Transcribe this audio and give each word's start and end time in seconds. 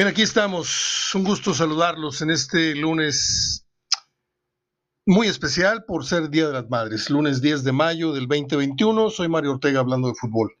Bien, 0.00 0.08
aquí 0.08 0.22
estamos. 0.22 1.14
Un 1.14 1.24
gusto 1.24 1.52
saludarlos 1.52 2.22
en 2.22 2.30
este 2.30 2.74
lunes 2.74 3.66
muy 5.04 5.26
especial 5.26 5.84
por 5.84 6.06
ser 6.06 6.30
Día 6.30 6.46
de 6.46 6.54
las 6.54 6.70
Madres. 6.70 7.10
Lunes 7.10 7.42
10 7.42 7.64
de 7.64 7.72
mayo 7.72 8.14
del 8.14 8.26
2021. 8.26 9.10
Soy 9.10 9.28
Mario 9.28 9.50
Ortega 9.50 9.80
hablando 9.80 10.08
de 10.08 10.14
fútbol. 10.14 10.56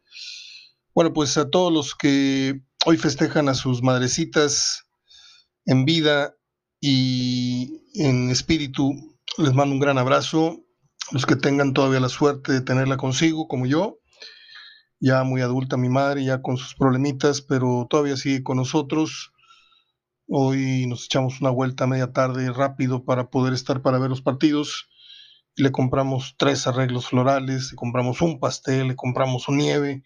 Bueno, 0.94 1.14
pues 1.14 1.38
a 1.38 1.48
todos 1.48 1.72
los 1.72 1.94
que 1.94 2.60
hoy 2.84 2.98
festejan 2.98 3.48
a 3.48 3.54
sus 3.54 3.82
madrecitas 3.82 4.84
en 5.64 5.86
vida 5.86 6.36
y 6.78 7.80
en 7.94 8.28
espíritu, 8.28 8.92
les 9.38 9.54
mando 9.54 9.72
un 9.72 9.80
gran 9.80 9.96
abrazo. 9.96 10.66
Los 11.12 11.24
que 11.24 11.36
tengan 11.36 11.72
todavía 11.72 12.00
la 12.00 12.10
suerte 12.10 12.52
de 12.52 12.60
tenerla 12.60 12.98
consigo, 12.98 13.48
como 13.48 13.64
yo, 13.64 13.99
ya 15.00 15.24
muy 15.24 15.40
adulta 15.40 15.78
mi 15.78 15.88
madre, 15.88 16.22
ya 16.24 16.42
con 16.42 16.58
sus 16.58 16.74
problemitas, 16.74 17.40
pero 17.40 17.86
todavía 17.88 18.16
sigue 18.16 18.42
con 18.42 18.58
nosotros. 18.58 19.32
Hoy 20.28 20.86
nos 20.86 21.06
echamos 21.06 21.40
una 21.40 21.50
vuelta 21.50 21.84
a 21.84 21.86
media 21.86 22.12
tarde 22.12 22.52
rápido 22.52 23.04
para 23.04 23.30
poder 23.30 23.54
estar 23.54 23.82
para 23.82 23.98
ver 23.98 24.10
los 24.10 24.22
partidos. 24.22 24.88
Le 25.56 25.72
compramos 25.72 26.34
tres 26.38 26.66
arreglos 26.66 27.08
florales, 27.08 27.70
le 27.72 27.76
compramos 27.76 28.20
un 28.20 28.38
pastel, 28.38 28.88
le 28.88 28.96
compramos 28.96 29.48
un 29.48 29.56
nieve 29.56 30.04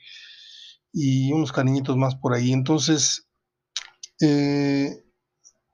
y 0.92 1.32
unos 1.32 1.52
cariñitos 1.52 1.96
más 1.96 2.14
por 2.14 2.32
ahí. 2.32 2.52
Entonces, 2.52 3.28
eh, 4.20 5.04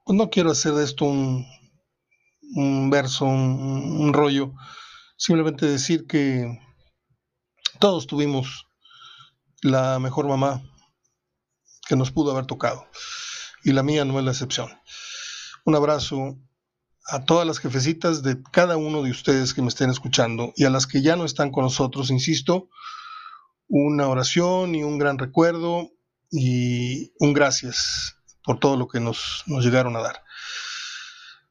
pues 0.03 0.17
no 0.17 0.29
quiero 0.31 0.51
hacer 0.51 0.73
de 0.73 0.83
esto 0.83 1.05
un, 1.05 2.89
verso, 2.89 3.25
un 3.25 4.11
rollo. 4.13 4.53
Simplemente 5.15 5.67
decir 5.67 6.07
que 6.07 6.59
todos 7.79 8.07
tuvimos 8.07 8.70
la 9.61 9.99
mejor 9.99 10.27
mamá 10.27 10.61
que 11.87 11.95
nos 11.95 12.11
pudo 12.11 12.31
haber 12.31 12.45
tocado. 12.45 12.87
Y 13.63 13.73
la 13.73 13.83
mía 13.83 14.05
no 14.05 14.17
es 14.17 14.25
la 14.25 14.31
excepción. 14.31 14.69
Un 15.65 15.75
abrazo 15.75 16.37
a 17.05 17.23
todas 17.25 17.45
las 17.45 17.59
jefecitas 17.59 18.23
de 18.23 18.41
cada 18.51 18.77
uno 18.77 19.03
de 19.03 19.11
ustedes 19.11 19.53
que 19.53 19.61
me 19.61 19.67
estén 19.67 19.89
escuchando 19.89 20.53
y 20.55 20.65
a 20.65 20.69
las 20.69 20.87
que 20.87 21.01
ya 21.01 21.15
no 21.15 21.25
están 21.25 21.51
con 21.51 21.63
nosotros, 21.63 22.09
insisto, 22.09 22.69
una 23.67 24.07
oración 24.07 24.75
y 24.75 24.83
un 24.83 24.97
gran 24.97 25.17
recuerdo 25.17 25.89
y 26.31 27.11
un 27.19 27.33
gracias 27.33 28.15
por 28.43 28.59
todo 28.59 28.77
lo 28.77 28.87
que 28.87 28.99
nos, 28.99 29.43
llegaron 29.45 29.95
a 29.95 30.01
dar. 30.01 30.23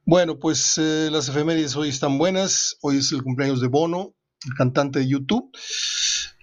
Bueno, 0.05 0.39
pues 0.39 0.77
eh, 0.77 1.09
las 1.11 1.29
efemérides 1.29 1.75
hoy 1.75 1.89
están 1.89 2.17
buenas. 2.17 2.77
Hoy 2.81 2.97
es 2.97 3.11
el 3.11 3.23
cumpleaños 3.23 3.61
de 3.61 3.67
Bono, 3.67 4.15
el 4.45 4.53
cantante 4.55 4.99
de 4.99 5.07
YouTube 5.07 5.51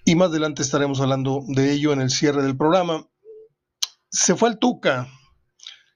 y 0.09 0.14
más 0.14 0.31
adelante 0.31 0.62
estaremos 0.62 1.03
hablando 1.03 1.45
de 1.48 1.70
ello 1.70 1.92
en 1.92 2.01
el 2.01 2.09
cierre 2.09 2.42
del 2.42 2.56
programa. 2.56 3.06
Se 4.09 4.34
fue 4.37 4.48
al 4.48 4.59
Tuca, 4.59 5.06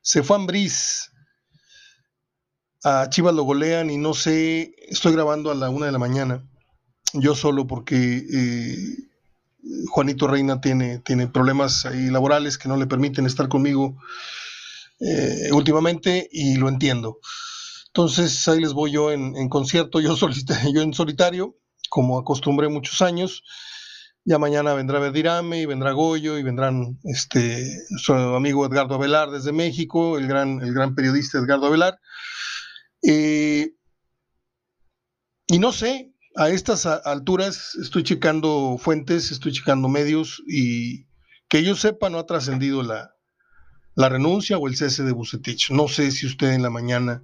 se 0.02 0.22
fue 0.22 0.36
a 0.36 0.40
Ambriz, 0.40 1.10
a 2.84 3.08
Chivas 3.08 3.34
lo 3.34 3.44
golean 3.44 3.88
y 3.88 3.96
no 3.96 4.12
sé, 4.12 4.74
estoy 4.86 5.14
grabando 5.14 5.50
a 5.50 5.54
la 5.54 5.70
una 5.70 5.86
de 5.86 5.92
la 5.92 5.98
mañana, 5.98 6.46
yo 7.14 7.34
solo 7.34 7.66
porque 7.66 8.22
eh, 8.30 8.76
Juanito 9.88 10.26
Reina 10.26 10.60
tiene, 10.60 10.98
tiene 10.98 11.26
problemas 11.26 11.86
ahí 11.86 12.10
laborales 12.10 12.58
que 12.58 12.68
no 12.68 12.76
le 12.76 12.86
permiten 12.86 13.24
estar 13.24 13.48
conmigo 13.48 13.96
eh, 15.00 15.48
últimamente 15.52 16.28
y 16.30 16.56
lo 16.56 16.68
entiendo. 16.68 17.18
Entonces 17.86 18.46
ahí 18.46 18.60
les 18.60 18.74
voy 18.74 18.92
yo 18.92 19.10
en, 19.10 19.48
concierto, 19.48 20.00
yo, 20.00 20.14
yo 20.74 20.82
en 20.82 20.92
solitario, 20.92 21.56
como 21.88 22.18
acostumbré 22.18 22.68
muchos 22.68 23.00
años. 23.00 23.42
Ya 24.24 24.38
mañana 24.38 24.74
vendrá 24.74 25.00
Verdirame 25.00 25.60
y 25.60 25.66
vendrá 25.66 25.92
Goyo 25.92 26.38
y 26.38 26.42
vendrán 26.42 26.98
este, 27.04 27.66
su 27.96 28.12
amigo 28.12 28.64
Edgardo 28.66 28.94
Avelar 28.94 29.30
desde 29.30 29.52
México, 29.52 30.16
el 30.16 30.28
gran, 30.28 30.60
el 30.62 30.72
gran 30.72 30.94
periodista 30.94 31.38
Edgardo 31.38 31.66
Avelar. 31.66 31.98
Eh, 33.02 33.72
y 35.48 35.58
no 35.58 35.72
sé, 35.72 36.12
a 36.36 36.50
estas 36.50 36.86
alturas 36.86 37.74
estoy 37.80 38.04
checando 38.04 38.78
fuentes, 38.78 39.32
estoy 39.32 39.52
checando 39.52 39.88
medios 39.88 40.42
y 40.46 41.06
que 41.48 41.62
yo 41.64 41.74
sepa 41.74 42.08
no 42.08 42.18
ha 42.18 42.26
trascendido 42.26 42.82
la, 42.82 43.14
la 43.94 44.08
renuncia 44.08 44.56
o 44.56 44.68
el 44.68 44.76
cese 44.76 45.02
de 45.02 45.12
Bucetich. 45.12 45.70
No 45.70 45.88
sé 45.88 46.10
si 46.10 46.26
usted 46.26 46.52
en 46.52 46.62
la 46.62 46.70
mañana 46.70 47.22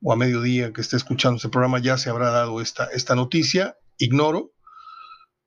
o 0.00 0.12
a 0.12 0.16
mediodía 0.16 0.72
que 0.72 0.80
esté 0.80 0.96
escuchando 0.96 1.36
este 1.36 1.48
programa 1.48 1.78
ya 1.78 1.98
se 1.98 2.10
habrá 2.10 2.30
dado 2.30 2.60
esta, 2.60 2.86
esta 2.86 3.14
noticia, 3.14 3.76
ignoro. 3.98 4.52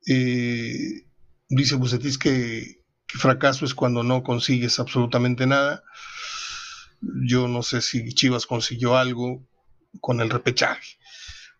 Eh, 0.06 1.06
dice 1.48 1.74
Bucetis 1.76 2.18
que, 2.18 2.82
fracaso 3.08 3.64
es 3.64 3.74
cuando 3.74 4.02
no 4.02 4.22
consigues 4.22 4.78
absolutamente 4.78 5.46
nada. 5.46 5.82
Yo 7.00 7.48
no 7.48 7.62
sé 7.62 7.82
si 7.82 8.12
Chivas 8.14 8.46
consiguió 8.46 8.96
algo 8.96 9.46
con 10.00 10.20
el 10.20 10.30
repechaje. 10.30 10.98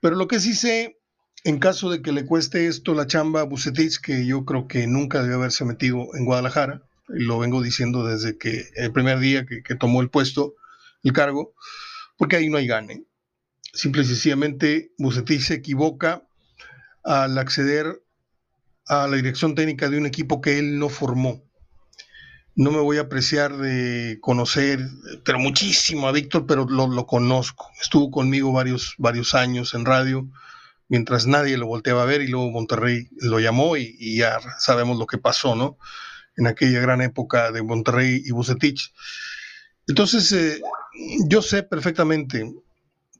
Pero 0.01 0.17
lo 0.17 0.29
que 0.29 0.41
sí 0.41 0.55
sé, 0.55 0.99
en 1.45 1.59
caso 1.59 1.91
de 1.91 2.03
que 2.03 2.12
le 2.12 2.27
cueste 2.27 2.67
esto 2.67 2.95
la 2.95 3.06
chamba 3.06 3.41
a 3.41 3.45
Bucetich, 3.45 4.01
que 4.01 4.27
yo 4.27 4.45
creo 4.45 4.67
que 4.69 4.87
nunca 4.87 5.23
debió 5.23 5.37
haberse 5.37 5.65
metido 5.65 6.09
en 6.15 6.25
Guadalajara, 6.25 6.83
lo 7.09 7.39
vengo 7.39 7.62
diciendo 7.62 8.06
desde 8.06 8.37
que 8.37 8.69
el 8.75 8.93
primer 8.93 9.19
día 9.21 9.47
que, 9.47 9.75
tomó 9.77 10.01
el 10.01 10.11
puesto, 10.11 10.55
el 11.03 11.12
cargo, 11.12 11.55
porque 12.17 12.37
ahí 12.37 12.49
no 12.49 12.59
hay 12.59 12.67
gane. 12.67 13.05
Simple 13.73 14.03
y 14.03 14.06
sencillamente 14.06 14.93
Bucetich 14.99 15.43
se 15.43 15.55
equivoca 15.55 16.27
al 17.05 17.39
acceder 17.39 18.03
a 18.87 19.07
la 19.09 19.17
dirección 19.17 19.55
técnica 19.55 19.89
de 19.89 19.99
un 19.99 20.07
equipo 20.07 20.41
que 20.41 20.59
él 20.59 20.79
no 20.79 20.89
formó. 20.89 21.43
No 22.55 22.71
me 22.71 22.81
voy 22.81 22.97
a 22.97 23.03
apreciar 23.03 23.57
de 23.59 24.19
conocer, 24.21 24.81
pero 25.25 25.39
muchísimo 25.39 26.09
a 26.09 26.13
Víctor, 26.13 26.47
pero 26.47 26.67
lo, 26.67 27.07
conozco. 27.07 27.71
Estuvo 27.81 28.11
conmigo 28.11 28.53
varios, 28.53 28.95
varios 28.97 29.35
años 29.35 29.75
en 29.75 29.85
radio, 29.85 30.27
mientras 30.89 31.27
nadie 31.27 31.59
lo 31.59 31.67
volteaba 31.67 32.03
a 32.03 32.07
ver 32.07 32.23
y 32.23 32.29
luego 32.29 32.51
Monterrey 32.51 33.09
lo 33.19 33.41
llamó 33.41 33.77
y, 33.77 34.17
ya 34.17 34.39
sabemos 34.59 34.99
lo 34.99 35.07
que 35.07 35.19
pasó, 35.19 35.55
¿no? 35.55 35.77
En 36.37 36.47
aquella 36.47 36.81
gran 36.81 37.03
época 37.03 37.53
de 37.53 37.63
Monterrey 37.63 38.23
y 38.25 38.31
Bucetich. 38.31 38.93
Entonces, 39.87 40.33
eh, 40.33 40.63
yo 41.29 41.43
sé 41.43 41.63
perfectamente 41.63 42.55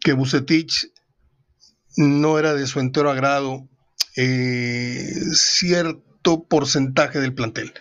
que 0.01 0.15
Bucetich 0.15 0.91
no 1.97 2.39
era 2.39 2.55
de 2.55 2.67
su 2.67 2.81
entero 2.81 3.11
agrado 3.11 3.69
eh, 4.17 5.13
cierto 5.33 6.45
porcentaje 6.45 7.21
del 7.21 7.35
plantel. 7.35 7.73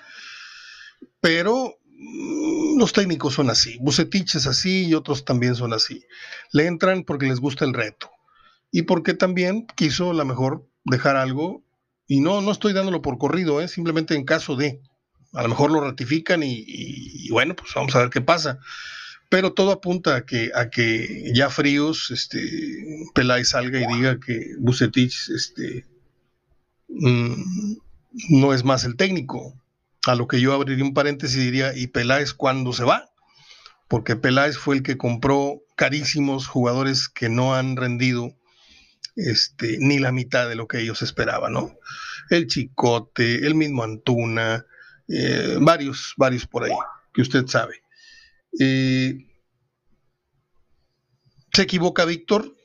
Pero 1.21 1.77
mm, 1.97 2.77
los 2.77 2.93
técnicos 2.93 3.33
son 3.33 3.49
así, 3.49 3.77
Bucetich 3.81 4.35
es 4.35 4.47
así 4.47 4.85
y 4.85 4.93
otros 4.93 5.25
también 5.25 5.55
son 5.55 5.73
así. 5.73 6.05
Le 6.51 6.67
entran 6.67 7.03
porque 7.03 7.27
les 7.27 7.39
gusta 7.39 7.65
el 7.65 7.73
reto 7.73 8.11
y 8.71 8.83
porque 8.83 9.13
también 9.13 9.65
quiso 9.75 10.11
a 10.11 10.13
lo 10.13 10.25
mejor 10.25 10.67
dejar 10.83 11.15
algo 11.15 11.63
y 12.07 12.19
no, 12.19 12.41
no 12.41 12.51
estoy 12.51 12.73
dándolo 12.73 13.01
por 13.01 13.17
corrido, 13.17 13.61
¿eh? 13.61 13.67
simplemente 13.67 14.15
en 14.15 14.25
caso 14.25 14.55
de, 14.55 14.81
a 15.33 15.41
lo 15.43 15.49
mejor 15.49 15.71
lo 15.71 15.81
ratifican 15.81 16.41
y, 16.43 17.29
bueno, 17.29 17.55
pues 17.55 17.71
vamos 17.73 17.95
a 17.95 17.99
ver 17.99 18.09
qué 18.09 18.21
pasa. 18.21 18.59
Pero 19.29 19.53
todo 19.53 19.71
apunta 19.71 20.15
a 20.15 20.25
que, 20.25 20.51
a 20.53 20.69
que 20.69 21.31
ya 21.33 21.49
fríos, 21.49 22.11
este, 22.11 22.39
Peláez 23.15 23.49
salga 23.49 23.79
y 23.79 23.95
diga 23.95 24.19
que 24.19 24.51
Bucetich 24.59 25.29
este, 25.29 25.85
Mm, 26.87 27.75
no 28.29 28.53
es 28.53 28.63
más 28.63 28.83
el 28.83 28.95
técnico. 28.95 29.53
A 30.05 30.15
lo 30.15 30.27
que 30.27 30.39
yo 30.39 30.53
abriría 30.53 30.83
un 30.83 30.93
paréntesis 30.93 31.37
y 31.37 31.45
diría, 31.45 31.75
¿y 31.75 31.87
Peláez 31.87 32.33
cuándo 32.33 32.73
se 32.73 32.83
va? 32.83 33.09
Porque 33.87 34.15
Peláez 34.15 34.57
fue 34.57 34.75
el 34.75 34.83
que 34.83 34.97
compró 34.97 35.63
carísimos 35.75 36.47
jugadores 36.47 37.09
que 37.09 37.27
no 37.27 37.55
han 37.55 37.75
rendido 37.75 38.35
este, 39.15 39.77
ni 39.79 39.99
la 39.99 40.11
mitad 40.11 40.47
de 40.47 40.55
lo 40.55 40.67
que 40.67 40.79
ellos 40.79 41.01
esperaban, 41.01 41.53
¿no? 41.53 41.77
El 42.29 42.47
Chicote, 42.47 43.47
el 43.47 43.55
mismo 43.55 43.83
Antuna, 43.83 44.65
eh, 45.07 45.57
varios, 45.59 46.13
varios 46.17 46.45
por 46.45 46.65
ahí, 46.65 46.73
que 47.13 47.21
usted 47.21 47.47
sabe. 47.47 47.81
Eh, 48.59 49.17
se 51.53 51.61
equivoca 51.61 52.05
Víctor 52.05 52.55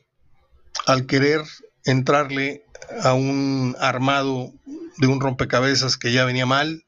al 0.86 1.06
querer 1.06 1.42
entrarle 1.84 2.64
a 3.02 3.14
un 3.14 3.76
armado 3.78 4.52
de 4.98 5.06
un 5.06 5.20
rompecabezas 5.20 5.96
que 5.96 6.12
ya 6.12 6.24
venía 6.24 6.46
mal, 6.46 6.84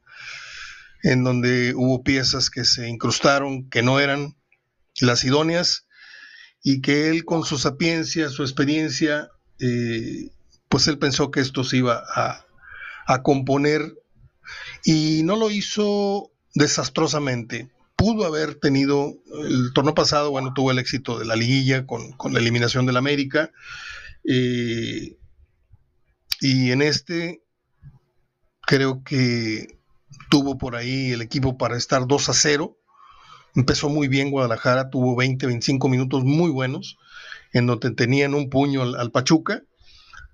en 1.01 1.23
donde 1.23 1.73
hubo 1.75 2.03
piezas 2.03 2.49
que 2.49 2.63
se 2.63 2.87
incrustaron, 2.87 3.69
que 3.69 3.81
no 3.81 3.99
eran 3.99 4.35
las 4.99 5.23
idóneas, 5.23 5.85
y 6.63 6.81
que 6.81 7.09
él 7.09 7.25
con 7.25 7.43
su 7.43 7.57
sapiencia, 7.57 8.29
su 8.29 8.41
experiencia, 8.41 9.29
eh, 9.59 10.29
pues 10.69 10.87
él 10.87 10.97
pensó 10.97 11.29
que 11.29 11.41
esto 11.41 11.63
se 11.63 11.77
iba 11.77 12.01
a, 12.15 12.45
componer 13.21 13.93
y 14.85 15.21
no 15.23 15.35
lo 15.35 15.51
hizo 15.51 16.31
desastrosamente. 16.55 17.69
Pudo 17.97 18.25
haber 18.25 18.55
tenido, 18.55 19.13
el 19.45 19.71
torneo 19.73 19.93
pasado, 19.93 20.31
bueno, 20.31 20.53
tuvo 20.53 20.71
el 20.71 20.79
éxito 20.79 21.19
de 21.19 21.25
la 21.25 21.35
liguilla 21.35 21.85
con, 21.85 22.15
la 22.31 22.39
eliminación 22.39 22.85
del 22.85 22.97
América. 22.97 23.51
Eh, 24.23 25.17
y 26.43 26.71
en 26.71 26.81
este 26.81 27.41
creo 28.61 29.03
que 29.03 29.79
tuvo 30.29 30.57
por 30.57 30.75
ahí 30.75 31.11
el 31.11 31.21
equipo 31.21 31.57
para 31.57 31.77
estar 31.77 32.05
2 32.05 32.29
a 32.29 32.33
0, 32.33 32.77
Empezó 33.55 33.89
muy 33.89 34.07
bien 34.07 34.31
Guadalajara, 34.31 34.89
tuvo 34.89 35.15
20, 35.15 35.45
25 35.45 35.87
minutos 35.87 36.23
muy 36.23 36.49
buenos, 36.49 36.97
en 37.51 37.67
donde 37.67 37.91
tenían 37.91 38.33
un 38.33 38.49
puño 38.49 38.81
al, 38.81 39.11
Pachuca 39.11 39.61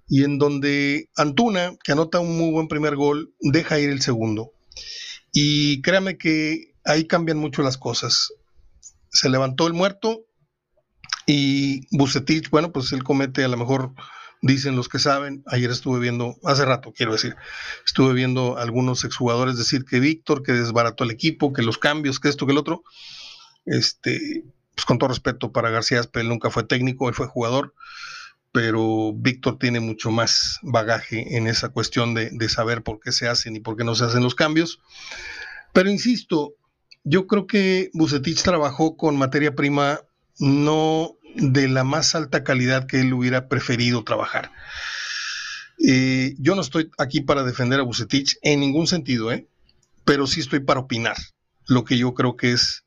y 0.07 0.23
en 0.23 0.37
donde 0.37 1.09
Antuna, 1.17 1.73
que 1.83 1.91
anota 1.91 2.19
un 2.19 2.37
muy 2.37 2.51
buen 2.51 2.69
primer 2.69 2.95
gol, 2.95 3.33
deja 3.41 3.77
ir 3.77 3.89
el 3.89 4.01
segundo. 4.01 4.53
Y 5.33 5.81
créame 5.81 6.17
que 6.17 6.73
ahí 6.85 7.05
cambian 7.05 7.37
mucho 7.37 7.61
las 7.61 7.77
cosas. 7.77 8.31
Se 9.11 9.29
levantó 9.29 9.67
el 9.67 9.73
muerto 9.73 10.21
y 11.25 11.81
Bucetich, 11.95 12.49
bueno, 12.49 12.71
pues 12.71 12.93
él 12.93 13.03
comete 13.03 13.43
a 13.43 13.49
lo 13.49 13.57
mejor 13.57 13.93
dicen 14.41 14.75
los 14.75 14.89
que 14.89 14.99
saben, 14.99 15.43
ayer 15.47 15.69
estuve 15.69 15.99
viendo, 15.99 16.37
hace 16.43 16.65
rato 16.65 16.93
quiero 16.95 17.13
decir, 17.13 17.35
estuve 17.85 18.13
viendo 18.13 18.57
algunos 18.57 19.03
exjugadores 19.03 19.57
decir 19.57 19.85
que 19.85 19.99
Víctor, 19.99 20.43
que 20.43 20.53
desbarató 20.53 21.03
el 21.03 21.11
equipo, 21.11 21.53
que 21.53 21.61
los 21.61 21.77
cambios, 21.77 22.19
que 22.19 22.29
esto, 22.29 22.45
que 22.45 22.53
el 22.53 22.57
otro. 22.57 22.83
Este, 23.65 24.45
pues 24.75 24.85
con 24.85 24.97
todo 24.97 25.09
respeto 25.09 25.51
para 25.51 25.69
García 25.69 26.01
él 26.13 26.29
nunca 26.29 26.49
fue 26.49 26.63
técnico, 26.63 27.09
él 27.09 27.15
fue 27.15 27.27
jugador, 27.27 27.73
pero 28.51 29.13
Víctor 29.13 29.59
tiene 29.59 29.79
mucho 29.79 30.09
más 30.09 30.59
bagaje 30.63 31.37
en 31.37 31.47
esa 31.47 31.69
cuestión 31.69 32.13
de, 32.13 32.29
de 32.31 32.49
saber 32.49 32.81
por 32.81 32.99
qué 32.99 33.11
se 33.11 33.27
hacen 33.27 33.55
y 33.55 33.59
por 33.59 33.75
qué 33.75 33.83
no 33.83 33.95
se 33.95 34.05
hacen 34.05 34.23
los 34.23 34.35
cambios. 34.35 34.79
Pero 35.73 35.89
insisto, 35.89 36.55
yo 37.03 37.27
creo 37.27 37.45
que 37.45 37.89
Bucetich 37.93 38.41
trabajó 38.41 38.95
con 38.97 39.17
materia 39.17 39.53
prima 39.53 39.99
no 40.39 41.17
de 41.35 41.67
la 41.67 41.83
más 41.83 42.15
alta 42.15 42.43
calidad 42.43 42.87
que 42.87 43.01
él 43.01 43.13
hubiera 43.13 43.47
preferido 43.47 44.03
trabajar. 44.03 44.51
Eh, 45.87 46.35
yo 46.39 46.55
no 46.55 46.61
estoy 46.61 46.91
aquí 46.97 47.21
para 47.21 47.43
defender 47.43 47.79
a 47.79 47.83
Bucetich 47.83 48.37
en 48.41 48.59
ningún 48.59 48.87
sentido, 48.87 49.31
¿eh? 49.31 49.47
pero 50.03 50.27
sí 50.27 50.41
estoy 50.41 50.59
para 50.59 50.81
opinar 50.81 51.15
lo 51.67 51.85
que 51.85 51.97
yo 51.97 52.13
creo 52.13 52.35
que 52.35 52.51
es 52.51 52.83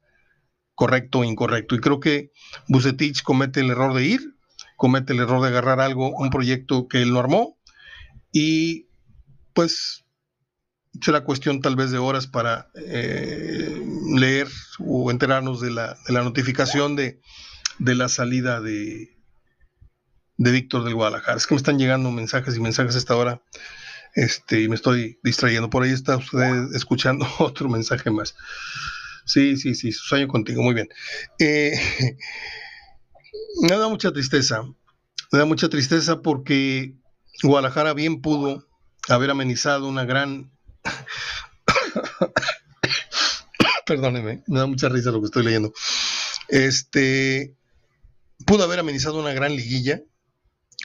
correcto 0.75 1.21
o 1.21 1.25
incorrecto. 1.25 1.75
Y 1.75 1.81
creo 1.81 2.00
que 2.00 2.33
Bucetich 2.69 3.23
comete 3.23 3.61
el 3.61 3.71
error 3.71 3.94
de 3.94 4.05
ir, 4.05 4.35
comete 4.77 5.12
el 5.12 5.21
error 5.21 5.41
de 5.41 5.49
agarrar 5.49 5.81
algo, 5.81 6.11
un 6.11 6.31
proyecto 6.31 6.89
que 6.89 7.03
él 7.03 7.12
no 7.12 7.21
armó, 7.21 7.56
y 8.33 8.89
pues 9.55 10.05
será 11.00 11.25
cuestión 11.25 11.61
tal 11.61 11.77
vez 11.77 11.91
de 11.91 11.99
horas 11.99 12.27
para 12.27 12.69
eh, 12.75 13.83
leer 14.17 14.49
o 14.81 15.11
enterarnos 15.11 15.61
de 15.61 15.71
la, 15.71 15.97
de 16.06 16.12
la 16.12 16.23
notificación 16.23 16.97
de, 16.97 17.21
de 17.82 17.96
la 17.96 18.08
salida 18.08 18.61
de, 18.61 19.19
de 20.37 20.50
Víctor 20.52 20.84
del 20.84 20.94
Guadalajara. 20.94 21.37
Es 21.37 21.46
que 21.46 21.55
me 21.55 21.58
están 21.58 21.79
llegando 21.79 22.11
mensajes 22.12 22.56
y 22.56 22.61
mensajes 22.61 22.94
a 22.94 22.99
esta 22.99 23.17
hora. 23.17 23.43
Este, 24.14 24.62
y 24.62 24.69
me 24.69 24.76
estoy 24.76 25.19
distrayendo. 25.25 25.69
Por 25.69 25.82
ahí 25.82 25.90
está 25.90 26.17
usted 26.17 26.75
escuchando 26.75 27.26
otro 27.38 27.69
mensaje 27.69 28.11
más. 28.11 28.37
Sí, 29.25 29.56
sí, 29.56 29.75
sí, 29.75 29.93
sueño 29.93 30.29
contigo, 30.29 30.62
muy 30.62 30.75
bien. 30.75 30.88
Eh, 31.38 31.73
me 33.62 33.76
da 33.76 33.88
mucha 33.88 34.12
tristeza. 34.12 34.62
Me 35.32 35.38
da 35.38 35.44
mucha 35.44 35.69
tristeza 35.69 36.23
porque 36.23 36.94
Guadalajara 37.43 37.94
bien 37.94 38.20
pudo 38.20 38.69
haber 39.08 39.31
amenizado 39.31 39.88
una 39.88 40.05
gran. 40.05 40.52
Perdóneme, 43.87 44.44
me 44.46 44.58
da 44.58 44.67
mucha 44.67 44.88
risa 44.88 45.11
lo 45.11 45.20
que 45.20 45.26
estoy 45.26 45.44
leyendo. 45.44 45.73
Este, 46.49 47.56
pudo 48.47 48.65
haber 48.65 48.81
amenizado 48.81 49.19
una 49.19 49.33
gran 49.33 49.55
liguilla 49.55 50.03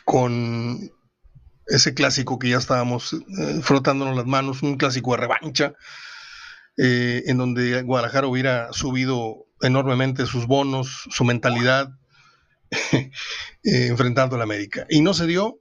con 0.05 0.91
ese 1.67 1.93
clásico 1.93 2.39
que 2.39 2.49
ya 2.49 2.57
estábamos 2.57 3.13
eh, 3.13 3.59
frotándonos 3.61 4.15
las 4.15 4.25
manos, 4.25 4.63
un 4.63 4.77
clásico 4.77 5.11
de 5.11 5.17
revancha, 5.17 5.73
eh, 6.77 7.23
en 7.27 7.37
donde 7.37 7.81
Guadalajara 7.81 8.27
hubiera 8.27 8.71
subido 8.71 9.47
enormemente 9.61 10.25
sus 10.25 10.47
bonos, 10.47 11.07
su 11.09 11.25
mentalidad, 11.25 11.89
eh, 12.91 13.09
enfrentando 13.63 14.35
a 14.35 14.37
la 14.37 14.43
América. 14.43 14.85
Y 14.89 15.01
no 15.01 15.13
se 15.13 15.27
dio 15.27 15.59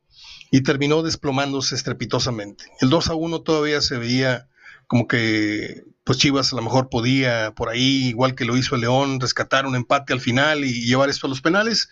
y 0.51 0.63
terminó 0.63 1.03
desplomándose 1.03 1.75
estrepitosamente. 1.75 2.65
El 2.81 2.91
2 2.91 3.11
a 3.11 3.15
1 3.15 3.43
todavía 3.43 3.81
se 3.81 3.99
veía 3.99 4.49
como 4.87 5.09
que 5.09 5.83
pues 6.07 6.19
Chivas 6.19 6.53
a 6.53 6.57
lo 6.57 6.63
mejor 6.63 6.89
podía 6.89 7.53
por 7.57 7.69
ahí, 7.69 8.07
igual 8.07 8.37
que 8.37 8.45
lo 8.45 8.57
hizo 8.57 8.77
el 8.77 8.83
León, 8.83 9.19
rescatar 9.19 9.67
un 9.67 9.75
empate 9.75 10.13
al 10.13 10.21
final 10.21 10.65
y 10.65 10.87
llevar 10.87 11.11
esto 11.11 11.27
a 11.27 11.31
los 11.31 11.41
penales, 11.41 11.89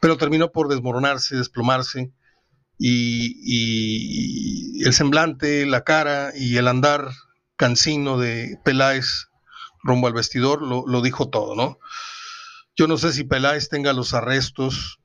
pero 0.00 0.16
terminó 0.16 0.52
por 0.52 0.68
desmoronarse, 0.68 1.36
desplomarse. 1.36 2.10
Y, 2.78 4.82
el 4.82 4.94
semblante, 4.94 5.66
la 5.66 5.84
cara 5.84 6.32
y 6.34 6.56
el 6.56 6.66
andar 6.66 7.10
cansino 7.56 8.18
de 8.18 8.58
Peláez 8.64 9.28
rumbo 9.82 10.06
al 10.06 10.14
vestidor 10.14 10.62
lo, 10.62 10.84
lo 10.86 11.02
dijo 11.02 11.28
todo, 11.28 11.54
¿no? 11.54 11.78
Yo 12.74 12.88
no 12.88 12.96
sé 12.96 13.12
si 13.12 13.24
Peláez 13.24 13.68
tenga 13.68 13.92
los 13.92 14.14
arrestos 14.14 14.98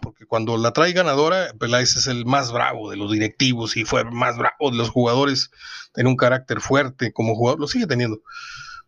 porque 0.00 0.26
cuando 0.26 0.56
la 0.56 0.72
trae 0.72 0.92
ganadora, 0.92 1.52
Peláez 1.58 1.96
es 1.96 2.06
el 2.06 2.26
más 2.26 2.52
bravo 2.52 2.90
de 2.90 2.96
los 2.96 3.12
directivos 3.12 3.76
y 3.76 3.84
fue 3.84 4.04
más 4.04 4.36
bravo 4.36 4.70
de 4.70 4.76
los 4.76 4.90
jugadores, 4.90 5.50
tiene 5.94 6.10
un 6.10 6.16
carácter 6.16 6.60
fuerte 6.60 7.12
como 7.12 7.34
jugador, 7.34 7.60
lo 7.60 7.68
sigue 7.68 7.86
teniendo, 7.86 8.20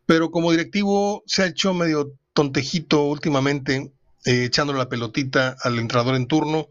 pero 0.06 0.31
como 0.31 0.50
directivo 0.50 1.23
se 1.26 1.43
ha 1.43 1.47
hecho 1.47 1.75
medio 1.75 2.12
tontejito 2.32 3.03
últimamente, 3.05 3.93
eh, 4.25 4.44
echándole 4.44 4.79
la 4.79 4.88
pelotita 4.88 5.56
al 5.62 5.79
entrenador 5.79 6.14
en 6.17 6.26
turno, 6.26 6.69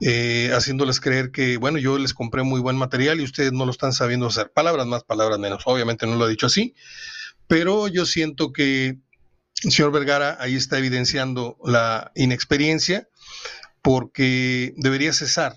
eh, 0.00 0.52
haciéndoles 0.54 1.00
creer 1.00 1.32
que, 1.32 1.56
bueno, 1.56 1.78
yo 1.78 1.98
les 1.98 2.14
compré 2.14 2.42
muy 2.42 2.60
buen 2.60 2.76
material 2.76 3.20
y 3.20 3.24
ustedes 3.24 3.52
no 3.52 3.64
lo 3.64 3.72
están 3.72 3.92
sabiendo 3.92 4.26
hacer. 4.26 4.52
Palabras 4.52 4.86
más, 4.86 5.02
palabras 5.02 5.40
menos. 5.40 5.62
Obviamente 5.66 6.06
no 6.06 6.14
lo 6.14 6.24
ha 6.24 6.28
dicho 6.28 6.46
así, 6.46 6.74
pero 7.48 7.88
yo 7.88 8.06
siento 8.06 8.52
que 8.52 8.98
el 9.64 9.72
señor 9.72 9.90
Vergara 9.90 10.36
ahí 10.38 10.54
está 10.54 10.78
evidenciando 10.78 11.56
la 11.64 12.12
inexperiencia 12.14 13.08
porque 13.82 14.74
debería 14.76 15.12
cesar 15.12 15.56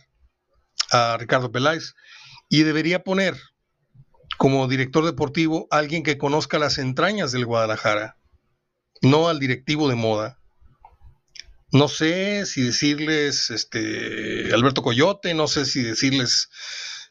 a 0.92 1.18
Ricardo 1.18 1.52
Peláez 1.52 1.96
y 2.50 2.64
debería 2.64 3.04
poner 3.04 3.38
como 4.38 4.68
director 4.68 5.06
deportivo 5.06 5.68
a 5.72 5.78
alguien 5.78 6.04
que 6.04 6.18
conozca 6.18 6.60
las 6.60 6.78
entrañas 6.78 7.32
del 7.32 7.46
Guadalajara, 7.46 8.18
no 9.02 9.30
al 9.30 9.40
directivo 9.40 9.88
de 9.88 9.96
moda. 9.96 10.40
No 11.72 11.88
sé 11.88 12.46
si 12.46 12.64
decirles 12.64 13.50
este 13.50 14.54
Alberto 14.54 14.82
Coyote, 14.82 15.34
no 15.34 15.48
sé 15.48 15.66
si 15.66 15.82
decirles 15.82 16.50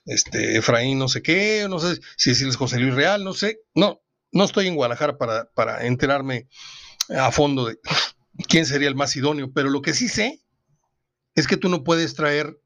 este 0.04 0.58
Efraín 0.58 0.98
no 0.98 1.08
sé 1.08 1.22
qué, 1.22 1.66
no 1.68 1.78
sé 1.78 2.00
si 2.16 2.30
decirles 2.30 2.56
José 2.56 2.78
Luis 2.78 2.94
Real, 2.94 3.24
no 3.24 3.32
sé. 3.32 3.60
No, 3.74 4.02
no 4.32 4.44
estoy 4.44 4.66
en 4.66 4.74
Guadalajara 4.74 5.16
para, 5.16 5.50
para 5.54 5.86
enterarme 5.86 6.48
a 7.16 7.32
fondo 7.32 7.64
de 7.66 7.78
quién 8.48 8.66
sería 8.66 8.88
el 8.88 8.94
más 8.94 9.16
idóneo, 9.16 9.52
pero 9.52 9.70
lo 9.70 9.82
que 9.82 9.94
sí 9.94 10.08
sé 10.08 10.40
es 11.40 11.46
que 11.46 11.56
tú 11.56 11.68
no 11.68 11.82
puedes 11.82 12.14
traer 12.14 12.60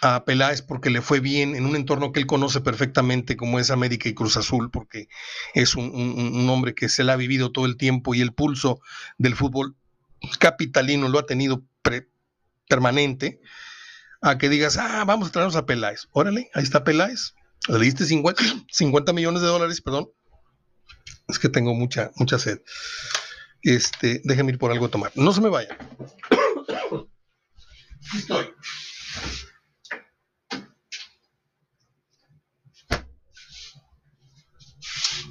a 0.00 0.24
Peláez 0.24 0.62
porque 0.62 0.90
le 0.90 1.00
fue 1.00 1.20
bien 1.20 1.54
en 1.54 1.64
un 1.64 1.76
entorno 1.76 2.10
que 2.10 2.18
él 2.18 2.26
conoce 2.26 2.60
perfectamente 2.60 3.36
como 3.36 3.60
es 3.60 3.70
América 3.70 4.08
y 4.08 4.14
Cruz 4.14 4.36
Azul, 4.36 4.70
porque 4.70 5.08
es 5.54 5.76
un, 5.76 6.48
hombre 6.50 6.74
que 6.74 6.88
se 6.88 7.04
le 7.04 7.12
ha 7.12 7.16
vivido 7.16 7.52
todo 7.52 7.66
el 7.66 7.76
tiempo 7.76 8.14
y 8.14 8.20
el 8.20 8.32
pulso 8.32 8.80
del 9.18 9.36
fútbol 9.36 9.76
capitalino 10.40 11.08
lo 11.08 11.20
ha 11.20 11.26
tenido 11.26 11.62
permanente, 12.68 13.40
a 14.20 14.38
que 14.38 14.48
digas, 14.48 14.76
ah, 14.76 15.04
vamos 15.04 15.28
a 15.28 15.32
traernos 15.32 15.56
a 15.56 15.66
Peláez. 15.66 16.08
Órale, 16.12 16.50
ahí 16.54 16.62
está 16.62 16.84
Peláez. 16.84 17.34
Le 17.68 17.78
diste 17.78 18.04
50, 18.04 18.42
50 18.70 19.12
millones 19.12 19.42
de 19.42 19.48
dólares, 19.48 19.80
perdón. 19.80 20.10
Es 21.28 21.38
que 21.38 21.48
tengo 21.48 21.74
mucha, 21.74 22.10
mucha 22.16 22.38
sed. 22.38 22.60
Este, 23.62 24.20
déjenme 24.24 24.52
ir 24.52 24.58
por 24.58 24.72
algo 24.72 24.86
a 24.86 24.90
tomar. 24.90 25.12
No 25.14 25.32
se 25.32 25.40
me 25.40 25.48
vaya 28.10 28.18
estoy. 28.18 28.54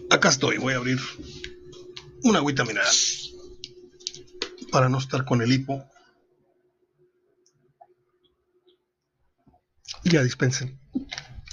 Acá 0.09 0.29
estoy, 0.29 0.57
voy 0.57 0.73
a 0.73 0.77
abrir 0.77 0.99
una 2.23 2.39
agüita 2.39 2.65
mineral 2.65 2.93
para 4.71 4.89
no 4.89 4.97
estar 4.97 5.25
con 5.25 5.41
el 5.41 5.51
hipo. 5.51 5.85
Ya 10.03 10.23
dispensen. 10.23 10.79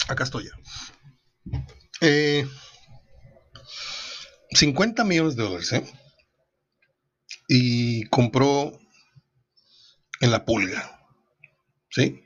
Acá 0.08 0.25
estoy 0.25 0.44
ya. 0.44 1.60
Eh, 2.00 2.48
50 4.50 5.04
millones 5.04 5.37
de 5.37 5.42
dólares, 5.42 5.72
¿eh? 5.72 5.84
Y 7.48 8.04
compró 8.06 8.78
en 10.20 10.30
la 10.30 10.44
pulga. 10.44 10.97
¿Sí? 11.90 12.25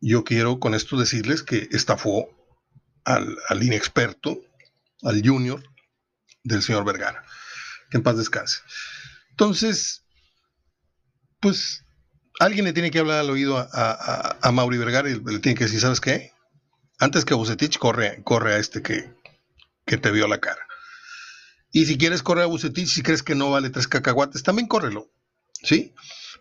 Yo 0.00 0.24
quiero 0.24 0.58
con 0.58 0.74
esto 0.74 0.98
decirles 0.98 1.42
que 1.42 1.68
estafó 1.70 2.28
al, 3.04 3.62
inexperto, 3.62 4.40
al 5.02 5.22
junior 5.24 5.62
del 6.42 6.62
señor 6.62 6.84
Vergara. 6.84 7.24
Que 7.90 7.98
en 7.98 8.02
paz 8.02 8.16
descanse. 8.16 8.60
Entonces, 9.30 10.04
pues 11.40 11.84
alguien 12.40 12.64
le 12.64 12.72
tiene 12.72 12.90
que 12.90 12.98
hablar 12.98 13.20
al 13.20 13.30
oído 13.30 13.58
a, 13.58 14.38
a, 14.40 14.52
Mauri 14.52 14.78
Vergara 14.78 15.10
y 15.10 15.14
le 15.14 15.38
tiene 15.38 15.56
que 15.56 15.64
decir, 15.64 15.80
¿sabes 15.80 16.00
qué? 16.00 16.32
Antes 16.98 17.24
que 17.24 17.34
Bucetich, 17.34 17.78
corre, 17.78 18.22
corre 18.24 18.54
a 18.54 18.58
este 18.58 18.82
que, 18.82 19.12
que 19.86 19.98
te 19.98 20.10
vio 20.10 20.26
la 20.28 20.40
cara. 20.40 20.66
Y 21.70 21.86
si 21.86 21.96
quieres 21.96 22.22
correr 22.22 22.44
a 22.44 22.46
Bucetich, 22.46 22.88
si 22.88 23.02
crees 23.02 23.22
que 23.22 23.34
no 23.34 23.50
vale 23.50 23.70
tres 23.70 23.88
cacahuates, 23.88 24.42
también 24.42 24.68
córrelo. 24.68 25.10
¿Sí? 25.62 25.94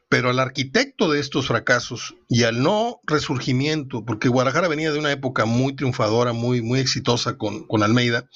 Pero 0.10 0.30
al 0.30 0.40
arquitecto 0.40 1.10
de 1.10 1.20
estos 1.20 1.48
fracasos 1.48 2.16
y 2.28 2.44
al 2.44 2.62
no 2.62 3.00
resurgimiento, 3.04 4.04
porque 4.04 4.28
Guadalajara 4.28 4.68
venía 4.68 4.92
de 4.92 5.00
una 5.00 5.12
época 5.12 5.46
muy 5.46 5.76
triunfadora, 5.76 6.34
muy, 6.34 6.62
muy 6.62 6.80
exitosa 6.80 7.38
con, 7.38 7.66
con 7.66 7.84
Almeida, 7.84 8.30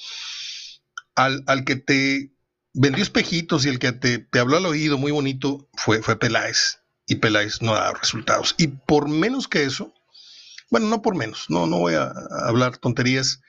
al, 1.14 1.42
al, 1.46 1.64
que 1.64 1.76
te 1.76 2.32
vendió 2.72 3.02
espejitos 3.02 3.66
y 3.66 3.68
el 3.68 3.78
que 3.78 3.92
te, 3.92 4.18
te, 4.18 4.38
habló 4.38 4.56
al 4.56 4.66
oído 4.66 4.96
muy 4.98 5.12
bonito 5.12 5.68
fue, 5.74 6.02
fue 6.02 6.18
Peláez. 6.18 6.78
Y 7.06 7.16
Peláez 7.16 7.62
no 7.62 7.74
ha 7.74 7.80
dado 7.80 7.94
resultados. 7.94 8.54
Y 8.58 8.68
por 8.68 9.08
menos 9.08 9.46
que 9.46 9.64
eso, 9.64 9.94
bueno, 10.70 10.88
no 10.88 11.02
por 11.02 11.14
menos, 11.14 11.46
no, 11.48 11.66
no 11.66 11.78
voy 11.78 11.94
a, 11.94 12.12
hablar 12.46 12.76
tonterías, 12.78 13.40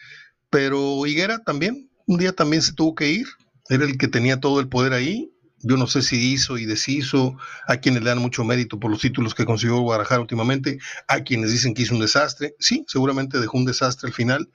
pero 0.50 1.06
Higuera 1.06 1.44
también, 1.44 1.90
un 2.06 2.18
día 2.18 2.34
también 2.34 2.62
se 2.62 2.74
tuvo 2.74 2.96
que 2.96 3.10
ir, 3.10 3.28
era 3.70 3.86
el 3.86 3.98
que 3.98 4.08
tenía 4.08 4.40
todo 4.40 4.60
el 4.60 4.70
poder 4.70 4.94
ahí, 4.94 5.32
yo 5.60 5.78
no 5.78 5.88
sé 5.88 6.02
si 6.02 6.34
hizo 6.34 6.58
y 6.58 6.66
deshizo, 6.66 7.38
a 7.68 7.78
quienes 7.78 8.04
le 8.04 8.10
dan 8.10 8.20
mucho 8.20 8.44
mérito 8.44 8.80
por 8.80 8.92
los 8.92 9.02
títulos 9.02 9.34
que 9.34 9.46
consiguió 9.46 9.80
Guadalajara 9.80 10.22
últimamente, 10.22 10.80
a 11.08 11.22
quienes 11.22 11.52
dicen 11.52 11.74
que 11.74 11.84
hizo 11.84 11.96
un 11.96 12.02
desastre. 12.02 12.56
Sí, 12.60 12.86
seguramente 12.88 13.40
dejó 13.40 13.58
un 13.58 13.66
desastre 13.66 14.08
al 14.08 14.14
final, 14.14 14.50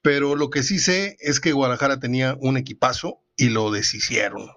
pero 0.00 0.34
lo 0.34 0.50
que 0.50 0.62
sí 0.62 0.78
sé 0.78 1.16
es 1.20 1.40
que 1.40 1.52
Guadalajara 1.52 2.00
tenía 2.00 2.36
un 2.40 2.56
equipazo 2.56 3.20
y 3.36 3.50
lo 3.50 3.70
deshicieron. 3.70 4.50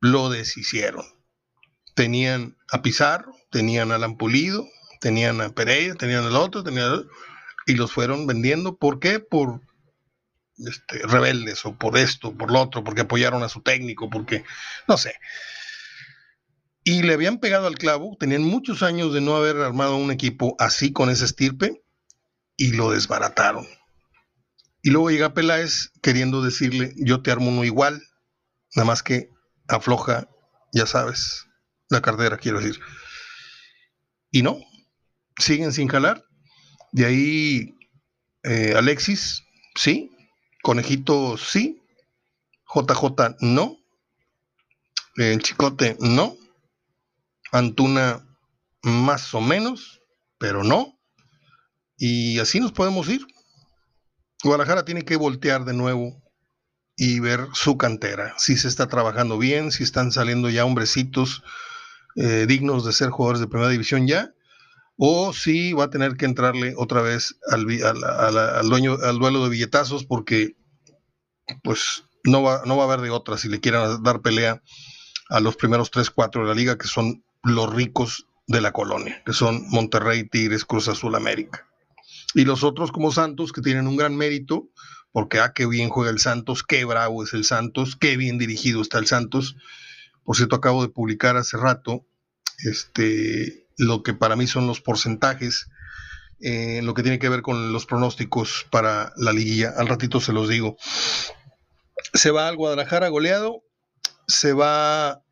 Lo 0.00 0.30
deshicieron. 0.30 1.04
Tenían 1.94 2.56
a 2.70 2.82
Pizarro, 2.82 3.32
tenían 3.50 3.92
a 3.92 3.96
Alan 3.96 4.16
Pulido, 4.16 4.66
tenían 5.00 5.40
a 5.40 5.50
Pereira, 5.50 5.94
tenían 5.94 6.24
al 6.24 6.36
otro, 6.36 6.64
tenían 6.64 7.04
y 7.66 7.74
los 7.74 7.92
fueron 7.92 8.26
vendiendo. 8.26 8.76
¿Por 8.76 8.98
qué? 8.98 9.20
Por 9.20 9.60
este, 10.58 10.98
rebeldes 11.06 11.64
o 11.64 11.76
por 11.76 11.98
esto, 11.98 12.36
por 12.36 12.50
lo 12.50 12.60
otro, 12.60 12.84
porque 12.84 13.02
apoyaron 13.02 13.42
a 13.42 13.48
su 13.48 13.62
técnico, 13.62 14.10
porque 14.10 14.44
no 14.88 14.96
sé. 14.96 15.14
Y 16.84 17.02
le 17.02 17.14
habían 17.14 17.38
pegado 17.38 17.66
al 17.66 17.78
clavo, 17.78 18.16
tenían 18.20 18.42
muchos 18.42 18.82
años 18.82 19.12
de 19.14 19.20
no 19.20 19.36
haber 19.36 19.56
armado 19.56 19.96
un 19.96 20.10
equipo 20.10 20.54
así 20.58 20.92
con 20.92 21.10
ese 21.10 21.24
estirpe 21.24 21.82
y 22.56 22.72
lo 22.72 22.90
desbarataron. 22.90 23.66
Y 24.82 24.90
luego 24.90 25.10
llega 25.10 25.32
Peláez 25.32 25.92
queriendo 26.02 26.42
decirle, 26.42 26.92
yo 26.96 27.22
te 27.22 27.30
armo 27.30 27.48
uno 27.48 27.64
igual, 27.64 28.02
nada 28.74 28.86
más 28.86 29.02
que 29.02 29.30
afloja, 29.66 30.28
ya 30.72 30.86
sabes, 30.86 31.46
la 31.88 32.02
cartera, 32.02 32.36
quiero 32.36 32.60
decir. 32.60 32.78
Y 34.30 34.42
no, 34.42 34.58
siguen 35.38 35.72
sin 35.72 35.88
jalar. 35.88 36.26
De 36.92 37.06
ahí 37.06 37.74
eh, 38.42 38.74
Alexis, 38.76 39.42
sí, 39.74 40.13
Conejito 40.64 41.36
sí. 41.36 41.82
JJ 42.74 43.36
no. 43.40 43.76
Chicote 45.42 45.98
no. 46.00 46.38
Antuna 47.52 48.26
más 48.82 49.34
o 49.34 49.42
menos, 49.42 50.00
pero 50.38 50.64
no. 50.64 50.98
Y 51.98 52.38
así 52.38 52.60
nos 52.60 52.72
podemos 52.72 53.10
ir. 53.10 53.26
Guadalajara 54.42 54.86
tiene 54.86 55.02
que 55.04 55.16
voltear 55.16 55.66
de 55.66 55.74
nuevo 55.74 56.22
y 56.96 57.20
ver 57.20 57.46
su 57.52 57.76
cantera, 57.76 58.34
si 58.38 58.56
se 58.56 58.68
está 58.68 58.86
trabajando 58.86 59.36
bien, 59.36 59.70
si 59.70 59.82
están 59.82 60.12
saliendo 60.12 60.48
ya 60.48 60.64
hombrecitos 60.64 61.42
eh, 62.16 62.46
dignos 62.46 62.86
de 62.86 62.92
ser 62.92 63.10
jugadores 63.10 63.40
de 63.40 63.48
primera 63.48 63.68
división 63.70 64.06
ya, 64.06 64.32
o 64.96 65.32
si 65.32 65.72
va 65.72 65.84
a 65.84 65.90
tener 65.90 66.16
que 66.16 66.24
entrarle 66.24 66.74
otra 66.76 67.02
vez 67.02 67.36
al, 67.50 67.64
dueño, 68.68 68.96
al 69.02 69.18
duelo 69.18 69.44
de 69.44 69.50
billetazos 69.50 70.04
porque 70.04 70.56
pues 71.62 72.04
no 72.22 72.42
va, 72.42 72.62
no 72.64 72.76
va 72.76 72.84
a 72.84 72.86
haber 72.86 73.00
de 73.00 73.10
otra 73.10 73.36
si 73.36 73.48
le 73.48 73.60
quieran 73.60 74.02
dar 74.02 74.22
pelea 74.22 74.62
a 75.28 75.40
los 75.40 75.56
primeros 75.56 75.90
3, 75.90 76.10
4 76.10 76.42
de 76.42 76.48
la 76.48 76.54
liga 76.54 76.78
que 76.78 76.86
son 76.86 77.24
los 77.42 77.72
ricos 77.72 78.26
de 78.46 78.60
la 78.60 78.72
colonia, 78.72 79.22
que 79.24 79.32
son 79.32 79.68
Monterrey, 79.68 80.28
Tigres, 80.28 80.64
Cruz 80.64 80.88
Azul, 80.88 81.14
América. 81.14 81.66
Y 82.34 82.44
los 82.44 82.64
otros 82.64 82.92
como 82.92 83.12
Santos 83.12 83.52
que 83.52 83.62
tienen 83.62 83.86
un 83.86 83.96
gran 83.96 84.16
mérito, 84.16 84.68
porque 85.12 85.40
ah, 85.40 85.52
qué 85.54 85.66
bien 85.66 85.88
juega 85.88 86.10
el 86.10 86.18
Santos, 86.18 86.62
qué 86.62 86.84
bravo 86.84 87.22
es 87.22 87.32
el 87.32 87.44
Santos, 87.44 87.96
qué 87.96 88.16
bien 88.16 88.38
dirigido 88.38 88.82
está 88.82 88.98
el 88.98 89.06
Santos. 89.06 89.56
Por 90.24 90.36
cierto, 90.36 90.56
acabo 90.56 90.82
de 90.82 90.88
publicar 90.88 91.36
hace 91.36 91.56
rato 91.56 92.06
este, 92.64 93.63
lo 93.76 94.02
que 94.02 94.14
para 94.14 94.36
mí 94.36 94.46
son 94.46 94.66
los 94.66 94.80
porcentajes, 94.80 95.68
eh, 96.40 96.80
lo 96.82 96.94
que 96.94 97.02
tiene 97.02 97.18
que 97.18 97.28
ver 97.28 97.42
con 97.42 97.72
los 97.72 97.86
pronósticos 97.86 98.66
para 98.70 99.12
la 99.16 99.32
liguilla. 99.32 99.72
Al 99.76 99.88
ratito 99.88 100.20
se 100.20 100.32
los 100.32 100.48
digo. 100.48 100.76
Se 102.12 102.30
va 102.30 102.48
al 102.48 102.56
Guadalajara 102.56 103.08
goleado, 103.08 103.62
se 104.26 104.52
va 104.52 105.22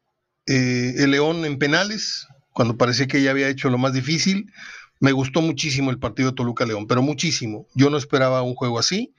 eh, 0.46 0.94
el 0.98 1.10
León 1.10 1.44
en 1.44 1.58
penales, 1.58 2.26
cuando 2.52 2.76
parecía 2.76 3.06
que 3.06 3.22
ya 3.22 3.30
había 3.30 3.48
hecho 3.48 3.70
lo 3.70 3.78
más 3.78 3.92
difícil. 3.92 4.46
Me 5.00 5.12
gustó 5.12 5.40
muchísimo 5.40 5.90
el 5.90 5.98
partido 5.98 6.30
de 6.30 6.36
Toluca-León, 6.36 6.86
pero 6.86 7.02
muchísimo. 7.02 7.66
Yo 7.74 7.90
no 7.90 7.96
esperaba 7.96 8.42
un 8.42 8.54
juego 8.54 8.78
así. 8.78 9.14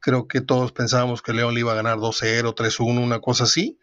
Creo 0.00 0.26
que 0.26 0.40
todos 0.40 0.72
pensábamos 0.72 1.22
que 1.22 1.32
León 1.32 1.54
le 1.54 1.60
iba 1.60 1.72
a 1.72 1.76
ganar 1.76 1.98
2-0, 1.98 2.54
3-1, 2.54 3.02
una 3.02 3.20
cosa 3.20 3.44
así. 3.44 3.78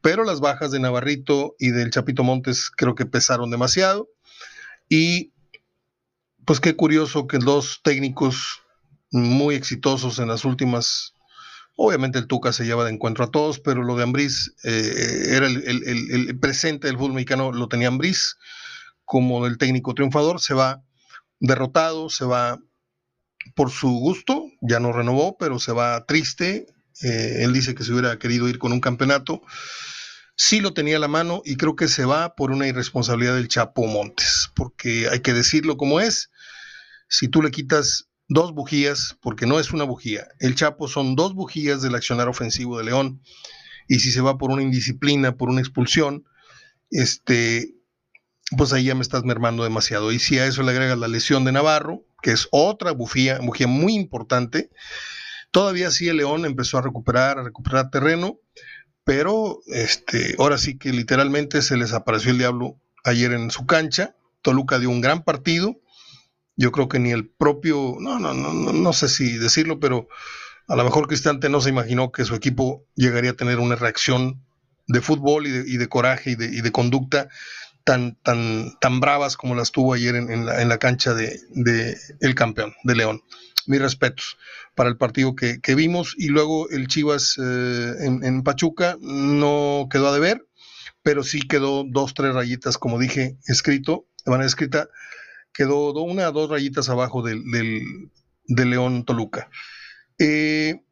Pero 0.00 0.24
las 0.24 0.40
bajas 0.40 0.70
de 0.70 0.78
Navarrito 0.78 1.56
y 1.58 1.70
del 1.70 1.90
Chapito 1.90 2.22
Montes 2.22 2.70
creo 2.70 2.94
que 2.94 3.06
pesaron 3.06 3.50
demasiado. 3.50 4.08
Y 4.88 5.32
pues 6.44 6.60
qué 6.60 6.76
curioso 6.76 7.26
que 7.26 7.38
dos 7.38 7.80
técnicos 7.82 8.60
muy 9.10 9.54
exitosos 9.54 10.18
en 10.18 10.28
las 10.28 10.44
últimas, 10.44 11.14
obviamente 11.74 12.18
el 12.18 12.26
Tuca 12.26 12.52
se 12.52 12.64
lleva 12.64 12.84
de 12.84 12.92
encuentro 12.92 13.24
a 13.24 13.30
todos, 13.30 13.58
pero 13.58 13.82
lo 13.82 13.96
de 13.96 14.04
Ambriz 14.04 14.54
eh, 14.64 15.28
era 15.30 15.46
el, 15.46 16.38
presente 16.40 16.86
del 16.86 16.96
fútbol 16.96 17.14
mexicano, 17.14 17.52
lo 17.52 17.68
tenía 17.68 17.88
Ambriz 17.88 18.36
como 19.04 19.46
el 19.46 19.58
técnico 19.58 19.94
triunfador, 19.94 20.40
se 20.40 20.54
va 20.54 20.82
derrotado, 21.40 22.10
se 22.10 22.24
va 22.24 22.60
por 23.54 23.70
su 23.70 23.88
gusto, 23.88 24.46
ya 24.60 24.80
no 24.80 24.92
renovó, 24.92 25.36
pero 25.38 25.58
se 25.58 25.72
va 25.72 26.04
triste, 26.06 26.66
eh, 27.02 27.38
él 27.40 27.52
dice 27.52 27.74
que 27.74 27.84
se 27.84 27.92
hubiera 27.92 28.18
querido 28.18 28.48
ir 28.48 28.58
con 28.58 28.72
un 28.72 28.80
campeonato, 28.80 29.42
sí 30.36 30.60
lo 30.60 30.74
tenía 30.74 30.96
a 30.96 31.00
la 31.00 31.08
mano 31.08 31.42
y 31.44 31.56
creo 31.56 31.76
que 31.76 31.88
se 31.88 32.04
va 32.04 32.34
por 32.34 32.50
una 32.50 32.66
irresponsabilidad 32.66 33.34
del 33.34 33.48
Chapo 33.48 33.86
Montes, 33.86 34.45
porque 34.56 35.08
hay 35.08 35.20
que 35.20 35.34
decirlo 35.34 35.76
como 35.76 36.00
es, 36.00 36.30
si 37.08 37.28
tú 37.28 37.42
le 37.42 37.52
quitas 37.52 38.08
dos 38.26 38.52
bujías, 38.52 39.16
porque 39.20 39.46
no 39.46 39.60
es 39.60 39.70
una 39.70 39.84
bujía, 39.84 40.26
el 40.40 40.56
Chapo 40.56 40.88
son 40.88 41.14
dos 41.14 41.34
bujías 41.34 41.82
del 41.82 41.94
accionar 41.94 42.26
ofensivo 42.26 42.78
de 42.78 42.84
León, 42.84 43.22
y 43.86 44.00
si 44.00 44.10
se 44.10 44.20
va 44.20 44.38
por 44.38 44.50
una 44.50 44.62
indisciplina, 44.62 45.36
por 45.36 45.48
una 45.48 45.60
expulsión, 45.60 46.24
este, 46.90 47.76
pues 48.56 48.72
ahí 48.72 48.84
ya 48.84 48.94
me 48.94 49.02
estás 49.02 49.24
mermando 49.24 49.64
demasiado. 49.64 50.12
Y 50.12 50.18
si 50.18 50.38
a 50.38 50.46
eso 50.46 50.62
le 50.62 50.72
agregas 50.72 50.98
la 50.98 51.08
lesión 51.08 51.44
de 51.44 51.52
Navarro, 51.52 52.04
que 52.22 52.32
es 52.32 52.48
otra 52.50 52.92
bujía, 52.92 53.38
bujía 53.38 53.66
muy 53.66 53.94
importante, 53.94 54.70
todavía 55.50 55.90
sí 55.90 56.08
el 56.08 56.16
León 56.18 56.44
empezó 56.44 56.78
a 56.78 56.82
recuperar, 56.82 57.38
a 57.38 57.44
recuperar 57.44 57.90
terreno, 57.90 58.40
pero 59.04 59.60
este, 59.66 60.34
ahora 60.38 60.58
sí 60.58 60.78
que 60.78 60.92
literalmente 60.92 61.62
se 61.62 61.76
les 61.76 61.92
apareció 61.92 62.32
el 62.32 62.38
diablo 62.38 62.80
ayer 63.04 63.32
en 63.32 63.50
su 63.50 63.66
cancha. 63.66 64.16
Toluca 64.46 64.78
dio 64.78 64.90
un 64.90 65.00
gran 65.00 65.24
partido. 65.24 65.74
Yo 66.54 66.70
creo 66.70 66.88
que 66.88 67.00
ni 67.00 67.10
el 67.10 67.28
propio, 67.28 67.96
no, 67.98 68.20
no, 68.20 68.32
no, 68.32 68.52
no, 68.54 68.92
sé 68.92 69.08
si 69.08 69.38
decirlo, 69.38 69.80
pero 69.80 70.06
a 70.68 70.76
lo 70.76 70.84
mejor 70.84 71.08
Cristante 71.08 71.48
no 71.48 71.60
se 71.60 71.70
imaginó 71.70 72.12
que 72.12 72.24
su 72.24 72.36
equipo 72.36 72.86
llegaría 72.94 73.32
a 73.32 73.36
tener 73.36 73.58
una 73.58 73.74
reacción 73.74 74.40
de 74.86 75.00
fútbol 75.00 75.48
y 75.48 75.76
de, 75.76 75.88
coraje 75.88 76.30
y 76.30 76.36
de, 76.36 76.70
conducta 76.70 77.28
tan, 77.82 78.14
tan, 78.22 78.78
tan 78.80 79.00
bravas 79.00 79.36
como 79.36 79.56
las 79.56 79.72
tuvo 79.72 79.94
ayer 79.94 80.14
en, 80.14 80.46
la, 80.46 80.78
cancha 80.78 81.12
de, 81.12 81.40
de, 81.50 81.96
el 82.20 82.36
campeón, 82.36 82.72
de 82.84 82.94
León 82.94 83.22
mis 83.66 83.80
respetos 83.80 84.38
para 84.76 84.88
el 84.88 84.96
partido 84.96 85.34
que, 85.34 85.74
vimos. 85.74 86.14
Y 86.16 86.28
luego 86.28 86.70
el 86.70 86.86
Chivas 86.86 87.36
eh, 87.42 87.94
en, 87.98 88.42
Pachuca 88.44 88.96
no 89.00 89.88
quedó 89.90 90.06
a 90.06 90.14
deber, 90.14 90.46
pero 91.02 91.24
sí 91.24 91.40
quedó 91.40 91.84
dos, 91.84 92.14
tres 92.14 92.32
rayitas, 92.32 92.78
como 92.78 93.00
dije, 93.00 93.38
escrito, 93.46 94.06
de 94.26 94.30
manera 94.30 94.48
escrita, 94.48 94.90
quedó 95.52 95.92
una, 96.02 96.30
dos 96.32 96.50
rayitas 96.50 96.88
abajo 96.88 97.22
del, 97.22 97.42
León 98.48 99.04
Toluca. 99.04 99.48
Eh, 100.18 100.84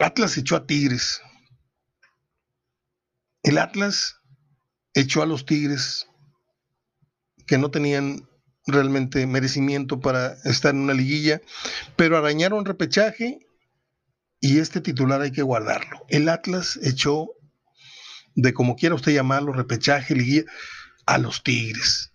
Atlas 0.00 0.36
echó 0.36 0.56
a 0.56 0.66
Tigres. 0.66 1.22
El 3.44 3.58
Atlas 3.58 4.20
echó 4.94 5.22
a 5.22 5.26
los 5.26 5.46
Tigres 5.46 6.08
que 7.46 7.58
no 7.58 7.70
tenían 7.70 8.28
realmente 8.66 9.26
merecimiento 9.26 10.00
para 10.00 10.34
estar 10.44 10.74
en 10.74 10.80
una 10.80 10.94
liguilla, 10.94 11.40
pero 11.96 12.16
arañaron 12.16 12.64
repechaje 12.64 13.46
y 14.40 14.58
este 14.58 14.80
titular 14.80 15.20
hay 15.20 15.30
que 15.30 15.42
guardarlo. 15.42 16.04
El 16.08 16.28
Atlas 16.28 16.80
echó, 16.82 17.28
de 18.34 18.52
como 18.52 18.74
quiera 18.74 18.94
usted 18.94 19.12
llamarlo, 19.12 19.52
repechaje, 19.52 20.14
liguilla, 20.14 20.44
a 21.06 21.18
los 21.18 21.42
Tigres. 21.42 22.13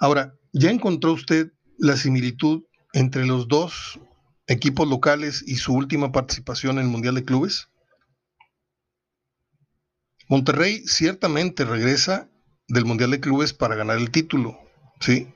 Ahora, 0.00 0.34
¿ya 0.54 0.70
encontró 0.70 1.12
usted 1.12 1.52
la 1.78 1.96
similitud 1.96 2.62
entre 2.94 3.26
los 3.26 3.46
dos 3.48 4.00
equipos 4.46 4.88
locales 4.88 5.44
y 5.46 5.56
su 5.56 5.74
última 5.74 6.10
participación 6.10 6.78
en 6.78 6.86
el 6.86 6.90
Mundial 6.90 7.14
de 7.14 7.24
Clubes? 7.24 7.68
Monterrey 10.28 10.82
ciertamente 10.86 11.66
regresa 11.66 12.30
del 12.66 12.86
Mundial 12.86 13.10
de 13.10 13.20
Clubes 13.20 13.52
para 13.52 13.74
ganar 13.74 13.98
el 13.98 14.10
título, 14.10 14.58
¿sí? 15.00 15.28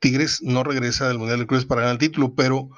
Tigres 0.00 0.42
no 0.42 0.64
regresa 0.64 1.08
del 1.08 1.18
Mundial 1.18 1.38
de 1.38 1.46
Clubes 1.46 1.64
para 1.64 1.80
ganar 1.80 1.94
el 1.94 1.98
título, 1.98 2.34
pero 2.34 2.68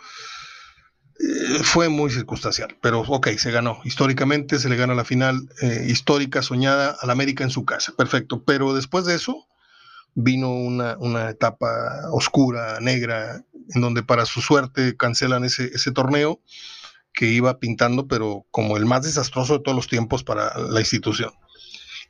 eh, 1.19 1.63
fue 1.63 1.89
muy 1.89 2.11
circunstancial. 2.11 2.77
Pero 2.81 3.01
ok, 3.01 3.29
se 3.37 3.51
ganó. 3.51 3.81
Históricamente 3.85 4.61
se 4.61 4.69
le 4.69 4.77
gana 4.77 4.95
la 4.95 5.05
final 5.05 5.49
eh, 5.61 5.87
histórica, 5.89 6.43
soñada 6.43 6.97
al 7.01 7.11
América 7.11 7.43
en 7.43 7.51
su 7.51 7.65
casa. 7.65 7.95
Perfecto. 7.97 8.45
Pero 8.45 8.75
después 8.75 9.05
de 9.07 9.15
eso 9.15 9.49
vino 10.15 10.51
una, 10.51 10.97
una, 10.99 11.31
etapa 11.31 11.67
oscura, 12.11 12.81
negra, 12.81 13.45
en 13.75 13.81
donde 13.81 14.03
para 14.03 14.27
su 14.27 14.41
suerte 14.41 14.97
cancelan 14.97 15.45
ese, 15.45 15.71
ese 15.75 15.93
torneo 15.93 16.41
que 17.13 17.27
iba 17.27 17.59
pintando, 17.59 18.09
pero 18.09 18.47
como 18.51 18.77
el 18.77 18.87
más 18.87 19.03
desastroso 19.03 19.55
de 19.55 19.65
todos 19.65 19.77
los 19.77 19.89
tiempos 19.89 20.25
para 20.25 20.57
la 20.59 20.81
institución. 20.81 21.31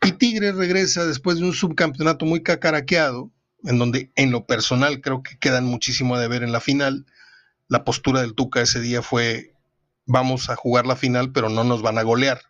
Y 0.05 0.13
Tigres 0.13 0.55
regresa 0.55 1.05
después 1.07 1.39
de 1.39 1.45
un 1.45 1.53
subcampeonato 1.53 2.27
muy 2.27 2.43
cacaraqueado, 2.43 3.31
en 3.65 3.79
donde 3.79 4.11
en 4.17 4.33
lo 4.33 4.47
personal 4.47 5.01
creo 5.01 5.23
que 5.23 5.39
quedan 5.39 5.65
muchísimo 5.65 6.19
de 6.19 6.29
ver 6.29 6.43
en 6.43 6.53
la 6.53 6.61
final. 6.61 7.07
La 7.69 7.85
postura 7.85 8.21
del 8.21 8.35
Tuca 8.35 8.61
ese 8.61 8.81
día 8.81 9.03
fue, 9.03 9.55
vamos 10.05 10.51
a 10.51 10.57
jugar 10.57 10.87
la 10.87 10.97
final, 10.97 11.33
pero 11.33 11.49
no 11.49 11.63
nos 11.63 11.83
van 11.83 11.99
a 11.99 12.03
golear. 12.03 12.41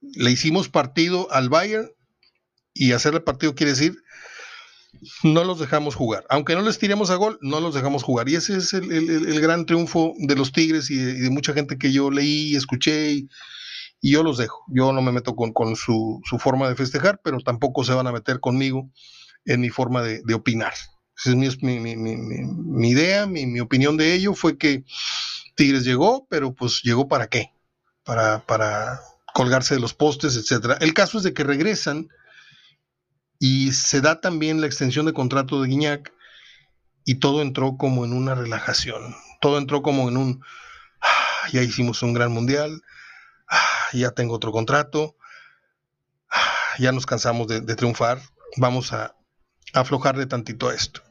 Le 0.00 0.30
hicimos 0.30 0.68
partido 0.68 1.30
al 1.32 1.50
Bayern 1.50 1.90
y 2.72 2.92
hacerle 2.92 3.20
partido 3.20 3.54
quiere 3.54 3.72
decir, 3.72 4.02
no 5.22 5.44
los 5.44 5.58
dejamos 5.58 5.94
jugar. 5.94 6.24
Aunque 6.28 6.54
no 6.54 6.62
les 6.62 6.78
tiremos 6.78 7.10
a 7.10 7.16
gol, 7.16 7.38
no 7.42 7.60
los 7.60 7.74
dejamos 7.74 8.02
jugar. 8.02 8.28
Y 8.28 8.36
ese 8.36 8.56
es 8.56 8.72
el, 8.72 9.40
gran 9.40 9.66
triunfo 9.66 10.14
de 10.18 10.34
los 10.34 10.52
Tigres 10.52 10.90
y 10.90 10.96
de, 10.96 11.30
mucha 11.30 11.52
gente 11.52 11.78
que 11.78 11.92
yo 11.92 12.10
leí, 12.10 12.56
escuché 12.56 13.12
y, 13.12 13.28
y 14.00 14.12
yo 14.12 14.22
los 14.22 14.38
dejo. 14.38 14.64
Yo 14.68 14.92
no 14.92 15.02
me 15.02 15.12
meto 15.12 15.34
con, 15.34 15.76
su, 15.76 16.20
forma 16.38 16.68
de 16.68 16.76
festejar, 16.76 17.20
pero 17.22 17.38
tampoco 17.40 17.84
se 17.84 17.94
van 17.94 18.06
a 18.06 18.12
meter 18.12 18.40
conmigo 18.40 18.90
en 19.44 19.60
mi 19.60 19.70
forma 19.70 20.02
de, 20.02 20.34
opinar. 20.34 20.74
Esa 21.16 21.30
es 21.30 21.62
mi, 21.62 21.80
mi, 21.80 22.88
idea, 22.88 23.26
mi, 23.26 23.60
opinión 23.60 23.96
de 23.96 24.14
ello 24.14 24.34
fue 24.34 24.56
que 24.56 24.84
Tigres 25.54 25.84
llegó, 25.84 26.26
pero 26.28 26.54
pues 26.54 26.82
llegó 26.82 27.08
para 27.08 27.28
qué? 27.28 27.52
Para, 28.04 28.40
para 28.46 29.00
colgarse 29.34 29.74
de 29.74 29.80
los 29.80 29.94
postes, 29.94 30.36
etcétera. 30.36 30.78
El 30.80 30.94
caso 30.94 31.18
es 31.18 31.24
de 31.24 31.34
que 31.34 31.44
regresan 31.44 32.08
y 33.38 33.72
se 33.72 34.00
da 34.00 34.20
también 34.20 34.60
la 34.60 34.66
extensión 34.66 35.06
de 35.06 35.12
contrato 35.12 35.60
de 35.60 35.68
Guiñac 35.68 36.12
y 37.04 37.16
todo 37.16 37.42
entró 37.42 37.76
como 37.76 38.04
en 38.04 38.12
una 38.12 38.34
relajación. 38.34 39.14
Todo 39.40 39.58
entró 39.58 39.82
como 39.82 40.08
en 40.08 40.16
un, 40.16 40.44
ah, 41.00 41.48
ya 41.52 41.62
hicimos 41.62 42.02
un 42.02 42.12
gran 42.12 42.32
mundial, 42.32 42.82
Ah, 43.48 43.88
ya 43.92 44.10
tengo 44.10 44.34
otro 44.34 44.52
contrato, 44.52 45.16
ah, 46.30 46.54
ya 46.78 46.92
nos 46.92 47.06
cansamos 47.06 47.48
de, 47.48 47.60
triunfar, 47.76 48.20
vamos 48.56 48.92
a, 48.92 49.14
aflojarle 49.72 50.26
tantito 50.26 50.68
a 50.68 50.74
esto. 50.74 51.02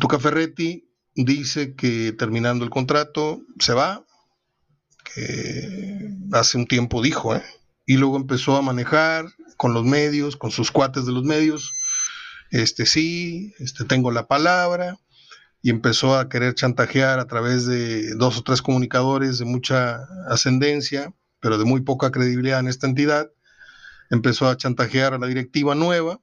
Tuca 0.00 0.18
Ferretti 0.18 0.88
dice 1.14 1.74
que 1.74 2.12
terminando 2.12 2.64
el 2.64 2.70
contrato 2.70 3.40
se 3.58 3.72
va, 3.72 4.04
que 5.04 6.10
hace 6.32 6.56
un 6.56 6.66
tiempo 6.66 7.02
dijo, 7.02 7.34
¿eh? 7.34 7.44
y 7.86 7.96
luego 7.96 8.16
empezó 8.16 8.56
a 8.56 8.62
manejar 8.62 9.26
con 9.58 9.74
los 9.74 9.84
medios, 9.84 10.36
con 10.36 10.50
sus 10.50 10.70
cuates 10.70 11.04
de 11.04 11.12
los 11.12 11.24
medios, 11.24 11.70
este 12.50 12.86
sí, 12.86 13.52
este 13.58 13.84
tengo 13.84 14.10
la 14.10 14.26
palabra, 14.26 14.98
y 15.60 15.70
empezó 15.70 16.16
a 16.16 16.28
querer 16.28 16.54
chantajear 16.54 17.18
a 17.18 17.26
través 17.26 17.66
de 17.66 18.14
dos 18.14 18.38
o 18.38 18.42
tres 18.42 18.62
comunicadores 18.62 19.38
de 19.38 19.44
mucha 19.44 20.04
ascendencia, 20.28 21.12
pero 21.40 21.58
de 21.58 21.64
muy 21.64 21.80
poca 21.80 22.10
credibilidad 22.10 22.60
en 22.60 22.68
esta 22.68 22.86
entidad. 22.86 23.30
Empezó 24.10 24.48
a 24.48 24.56
chantajear 24.56 25.14
a 25.14 25.18
la 25.18 25.26
directiva 25.26 25.74
nueva. 25.74 26.20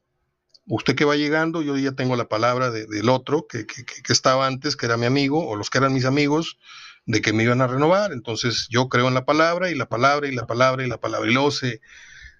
Usted 0.67 0.95
que 0.95 1.05
va 1.05 1.15
llegando, 1.15 1.61
yo 1.61 1.77
ya 1.77 1.91
tengo 1.91 2.15
la 2.15 2.29
palabra 2.29 2.71
del 2.71 3.09
otro 3.09 3.45
que, 3.47 3.67
estaba 4.07 4.47
antes, 4.47 4.75
que 4.75 4.85
era 4.85 4.97
mi 4.97 5.05
amigo, 5.05 5.45
o 5.47 5.55
los 5.55 5.69
que 5.69 5.77
eran 5.77 5.93
mis 5.93 6.05
amigos, 6.05 6.57
de 7.05 7.21
que 7.21 7.33
me 7.33 7.43
iban 7.43 7.61
a 7.61 7.67
renovar. 7.67 8.13
Entonces 8.13 8.67
yo 8.69 8.87
creo 8.87 9.09
en 9.09 9.13
la 9.13 9.25
palabra 9.25 9.69
y 9.69 9.75
la 9.75 9.87
palabra 9.87 10.27
y 10.29 10.33
la 10.33 10.47
palabra 10.47 10.85
y 10.85 10.87
la 10.87 10.97
palabra. 10.97 11.29
Y 11.29 11.33
luego 11.33 11.51
se, 11.51 11.81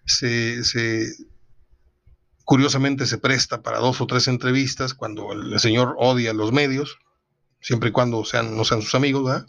se, 0.06 0.62
curiosamente 2.44 3.06
se 3.06 3.18
presta 3.18 3.62
para 3.62 3.80
dos 3.80 4.00
o 4.02 4.08
tres 4.08 4.28
entrevistas 4.28 4.94
cuando 4.94 5.34
el 5.34 5.60
señor 5.60 5.96
odia 5.98 6.34
los 6.34 6.52
medios, 6.52 6.98
siempre 7.60 7.90
y 7.90 7.92
cuando 7.92 8.24
sean, 8.24 8.56
no 8.56 8.64
sean 8.64 8.82
sus 8.82 8.96
amigos. 8.96 9.46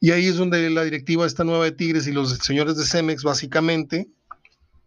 Y 0.00 0.12
ahí 0.12 0.26
es 0.26 0.36
donde 0.36 0.70
la 0.70 0.84
directiva 0.84 1.26
esta 1.26 1.44
nueva 1.44 1.64
de 1.64 1.72
Tigres 1.72 2.06
y 2.06 2.12
los 2.12 2.30
señores 2.38 2.76
de 2.76 2.84
Cemex, 2.84 3.24
básicamente, 3.24 4.08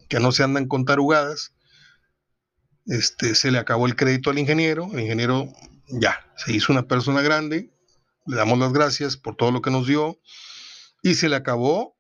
que 0.08 0.20
no 0.20 0.32
se 0.32 0.44
andan 0.44 0.68
con 0.68 0.86
tarugadas, 0.86 1.54
este, 2.86 3.36
se 3.36 3.52
le 3.52 3.58
acabó 3.58 3.88
el 3.88 3.96
crédito 3.96 4.30
al 4.30 4.40
ingeniero, 4.40 4.90
el 4.94 5.02
ingeniero 5.02 5.52
ya, 5.88 6.26
se 6.38 6.54
hizo 6.54 6.72
una 6.72 6.88
persona 6.88 7.22
grande, 7.22 7.72
le 8.26 8.36
damos 8.36 8.60
las 8.60 8.74
gracias 8.74 9.18
por 9.18 9.36
todo 9.36 9.52
lo 9.52 9.62
que 9.62 9.72
nos 9.72 9.88
dio, 9.88 10.20
y 11.04 11.16
se 11.16 11.30
le 11.30 11.36
acabó 11.36 11.98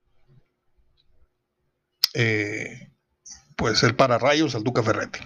eh, 2.14 2.92
pues 3.56 3.84
el 3.84 3.96
pararrayos 3.96 4.56
al 4.56 4.64
Duca 4.64 4.84
Ferretti. 4.84 5.20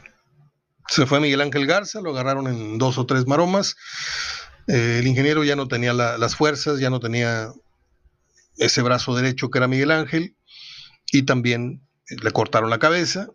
Se 0.88 1.06
fue 1.06 1.20
Miguel 1.20 1.42
Ángel 1.42 1.66
Garza, 1.66 2.02
lo 2.02 2.12
agarraron 2.12 2.48
en 2.48 2.78
dos 2.78 2.98
o 2.98 3.06
tres 3.06 3.26
maromas. 3.26 3.76
Eh, 4.68 4.98
el 5.00 5.08
ingeniero 5.08 5.44
ya 5.44 5.56
no 5.56 5.68
tenía 5.68 5.94
las 5.94 6.36
fuerzas, 6.36 6.80
ya 6.80 6.90
no 6.90 7.00
tenía 7.00 7.52
ese 8.58 8.82
brazo 8.82 9.16
derecho 9.16 9.50
que 9.50 9.58
era 9.58 9.68
Miguel 9.68 9.92
Ángel, 9.92 10.36
y 11.12 11.24
también 11.24 11.82
le 12.08 12.32
cortaron 12.32 12.70
la 12.70 12.80
cabeza. 12.80 13.28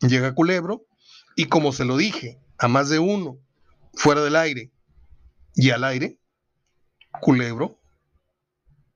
Llega 0.00 0.34
Culebro, 0.34 0.86
y 1.36 1.46
como 1.46 1.72
se 1.72 1.84
lo 1.84 1.96
dije 1.96 2.38
a 2.58 2.68
más 2.68 2.88
de 2.88 2.98
uno, 2.98 3.38
fuera 3.94 4.22
del 4.22 4.36
aire 4.36 4.70
y 5.54 5.70
al 5.70 5.84
aire, 5.84 6.18
Culebro 7.20 7.78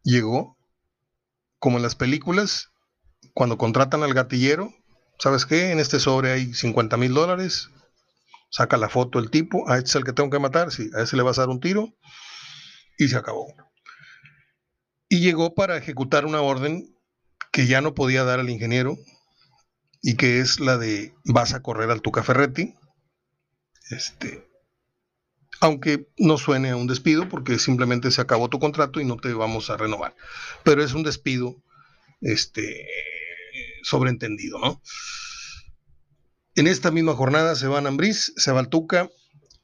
llegó, 0.02 0.58
como 1.58 1.78
en 1.78 1.82
las 1.82 1.94
películas, 1.94 2.69
cuando 3.34 3.58
contratan 3.58 4.02
al 4.02 4.14
gatillero, 4.14 4.72
¿sabes 5.18 5.46
qué? 5.46 5.70
En 5.70 5.80
este 5.80 6.00
sobre 6.00 6.32
hay 6.32 6.54
50 6.54 6.96
mil 6.96 7.14
dólares. 7.14 7.70
Saca 8.50 8.76
la 8.76 8.88
foto 8.88 9.18
el 9.18 9.30
tipo, 9.30 9.68
a 9.70 9.76
este 9.76 9.90
es 9.90 9.94
el 9.94 10.04
que 10.04 10.12
tengo 10.12 10.30
que 10.30 10.40
matar, 10.40 10.72
sí, 10.72 10.90
a 10.94 11.02
ese 11.02 11.16
le 11.16 11.22
vas 11.22 11.38
a 11.38 11.42
dar 11.42 11.50
un 11.50 11.60
tiro 11.60 11.94
y 12.98 13.08
se 13.08 13.16
acabó. 13.16 13.46
Y 15.08 15.20
llegó 15.20 15.54
para 15.54 15.76
ejecutar 15.76 16.26
una 16.26 16.40
orden 16.40 16.96
que 17.52 17.66
ya 17.66 17.80
no 17.80 17.94
podía 17.94 18.24
dar 18.24 18.40
al 18.40 18.50
ingeniero 18.50 18.96
y 20.02 20.16
que 20.16 20.40
es 20.40 20.60
la 20.60 20.78
de 20.78 21.14
vas 21.24 21.54
a 21.54 21.62
correr 21.62 21.90
al 21.90 22.02
Tuca 22.02 22.22
Ferretti. 22.22 22.74
Este, 23.90 24.48
aunque 25.60 26.08
no 26.16 26.38
suene 26.38 26.70
a 26.70 26.76
un 26.76 26.86
despido 26.86 27.28
porque 27.28 27.58
simplemente 27.58 28.10
se 28.10 28.20
acabó 28.20 28.48
tu 28.48 28.58
contrato 28.58 29.00
y 29.00 29.04
no 29.04 29.16
te 29.16 29.32
vamos 29.34 29.70
a 29.70 29.76
renovar. 29.76 30.14
Pero 30.64 30.82
es 30.82 30.94
un 30.94 31.02
despido 31.02 31.56
este, 32.20 32.86
sobreentendido, 33.82 34.58
¿no? 34.58 34.82
En 36.54 36.66
esta 36.66 36.90
misma 36.90 37.14
jornada 37.14 37.54
se 37.54 37.68
van 37.68 37.86
Ambriz, 37.86 38.32
se 38.36 38.52
va 38.52 38.60
al 38.60 38.68
Tuca, 38.68 39.08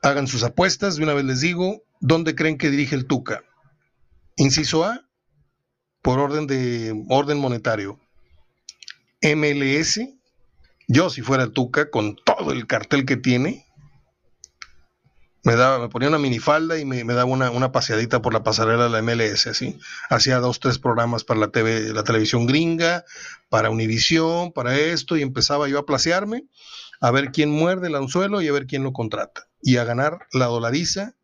hagan 0.02 0.26
sus 0.26 0.42
apuestas, 0.44 0.96
de 0.96 1.02
una 1.02 1.14
vez 1.14 1.24
les 1.24 1.40
digo, 1.40 1.82
¿dónde 2.00 2.34
creen 2.34 2.58
que 2.58 2.70
dirige 2.70 2.94
el 2.94 3.06
Tuca? 3.06 3.44
Inciso 4.36 4.84
A, 4.84 5.08
por 6.02 6.20
orden 6.20 6.46
de 6.46 6.94
orden 7.08 7.38
monetario. 7.38 7.98
MLS, 9.22 10.00
yo 10.86 11.10
si 11.10 11.22
fuera 11.22 11.42
el 11.42 11.52
Tuca, 11.52 11.90
con 11.90 12.16
todo 12.16 12.52
el 12.52 12.66
cartel 12.66 13.04
que 13.04 13.16
tiene, 13.16 13.65
me, 15.46 15.54
daba, 15.54 15.78
me 15.78 15.88
ponía 15.88 16.08
una 16.08 16.18
minifalda 16.18 16.76
y 16.76 16.84
me, 16.84 17.04
daba 17.04 17.24
una, 17.24 17.52
una, 17.52 17.70
paseadita 17.70 18.20
por 18.20 18.32
la 18.32 18.42
pasarela 18.42 18.84
de 18.84 18.90
la 18.90 19.00
MLS, 19.00 19.46
así. 19.46 19.78
Hacía 20.10 20.40
dos, 20.40 20.58
tres 20.58 20.80
programas 20.80 21.22
para 21.22 21.38
la, 21.38 21.48
TV, 21.52 21.92
la 21.92 22.02
televisión 22.02 22.46
gringa, 22.46 23.04
para 23.48 23.70
Univisión, 23.70 24.52
para 24.52 24.76
esto, 24.76 25.16
y 25.16 25.22
empezaba 25.22 25.68
yo 25.68 25.78
a 25.78 25.86
placearme, 25.86 26.46
a 27.00 27.12
ver 27.12 27.30
quién 27.30 27.50
muerde 27.50 27.86
el 27.86 27.94
anzuelo 27.94 28.42
y 28.42 28.48
a 28.48 28.52
ver 28.52 28.66
quién 28.66 28.82
lo 28.82 28.92
contrata. 28.92 29.46
Y 29.62 29.76
a 29.76 29.84
ganar 29.84 30.18
la 30.32 30.46
dolariza 30.46 31.14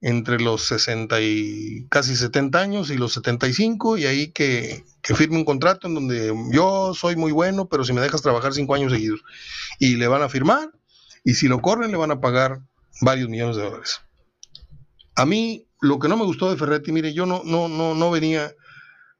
entre 0.00 0.38
los 0.38 0.62
60 0.66 1.20
y 1.20 1.88
casi 1.88 2.14
70 2.14 2.60
años 2.60 2.90
y 2.90 2.96
los 2.96 3.12
75, 3.14 3.98
y 3.98 4.06
ahí 4.06 4.28
que, 4.28 4.84
que 5.02 5.16
firme 5.16 5.38
un 5.38 5.44
contrato 5.44 5.88
en 5.88 5.94
donde 5.96 6.32
yo 6.52 6.94
soy 6.94 7.16
muy 7.16 7.32
bueno, 7.32 7.68
pero 7.68 7.82
si 7.82 7.92
me 7.92 8.02
dejas 8.02 8.22
trabajar 8.22 8.54
cinco 8.54 8.76
años 8.76 8.92
seguidos. 8.92 9.22
Y 9.80 9.96
le 9.96 10.06
van 10.06 10.22
a 10.22 10.28
firmar, 10.28 10.70
y 11.24 11.34
si 11.34 11.48
lo 11.48 11.60
corren, 11.60 11.90
le 11.90 11.96
van 11.96 12.12
a 12.12 12.20
pagar 12.20 12.60
varios 13.00 13.28
millones 13.28 13.56
de 13.56 13.62
dólares. 13.62 14.00
A 15.16 15.26
mí, 15.26 15.66
lo 15.80 15.98
que 15.98 16.08
no 16.08 16.16
me 16.16 16.24
gustó 16.24 16.50
de 16.50 16.56
Ferretti, 16.56 16.92
mire, 16.92 17.12
yo 17.12 17.26
no, 17.26 17.42
no, 17.44 17.68
no, 17.68 17.94
no 17.94 18.10
venía 18.10 18.54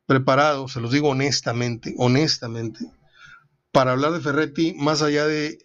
preparado, 0.06 0.68
se 0.68 0.80
los 0.80 0.90
digo 0.90 1.10
honestamente, 1.10 1.94
honestamente, 1.98 2.80
para 3.72 3.92
hablar 3.92 4.12
de 4.12 4.20
Ferretti, 4.20 4.74
más 4.74 5.02
allá 5.02 5.26
de 5.26 5.58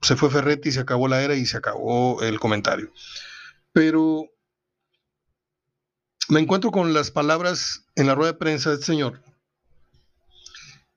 se 0.00 0.16
fue 0.16 0.30
Ferretti, 0.30 0.70
se 0.70 0.80
acabó 0.80 1.08
la 1.08 1.22
era 1.22 1.34
y 1.34 1.46
se 1.46 1.56
acabó 1.56 2.22
el 2.22 2.38
comentario. 2.38 2.92
Pero 3.72 4.30
me 6.28 6.40
encuentro 6.40 6.70
con 6.70 6.92
las 6.92 7.10
palabras 7.10 7.84
en 7.96 8.06
la 8.06 8.14
rueda 8.14 8.32
de 8.32 8.38
prensa 8.38 8.70
del 8.70 8.82
señor 8.82 9.22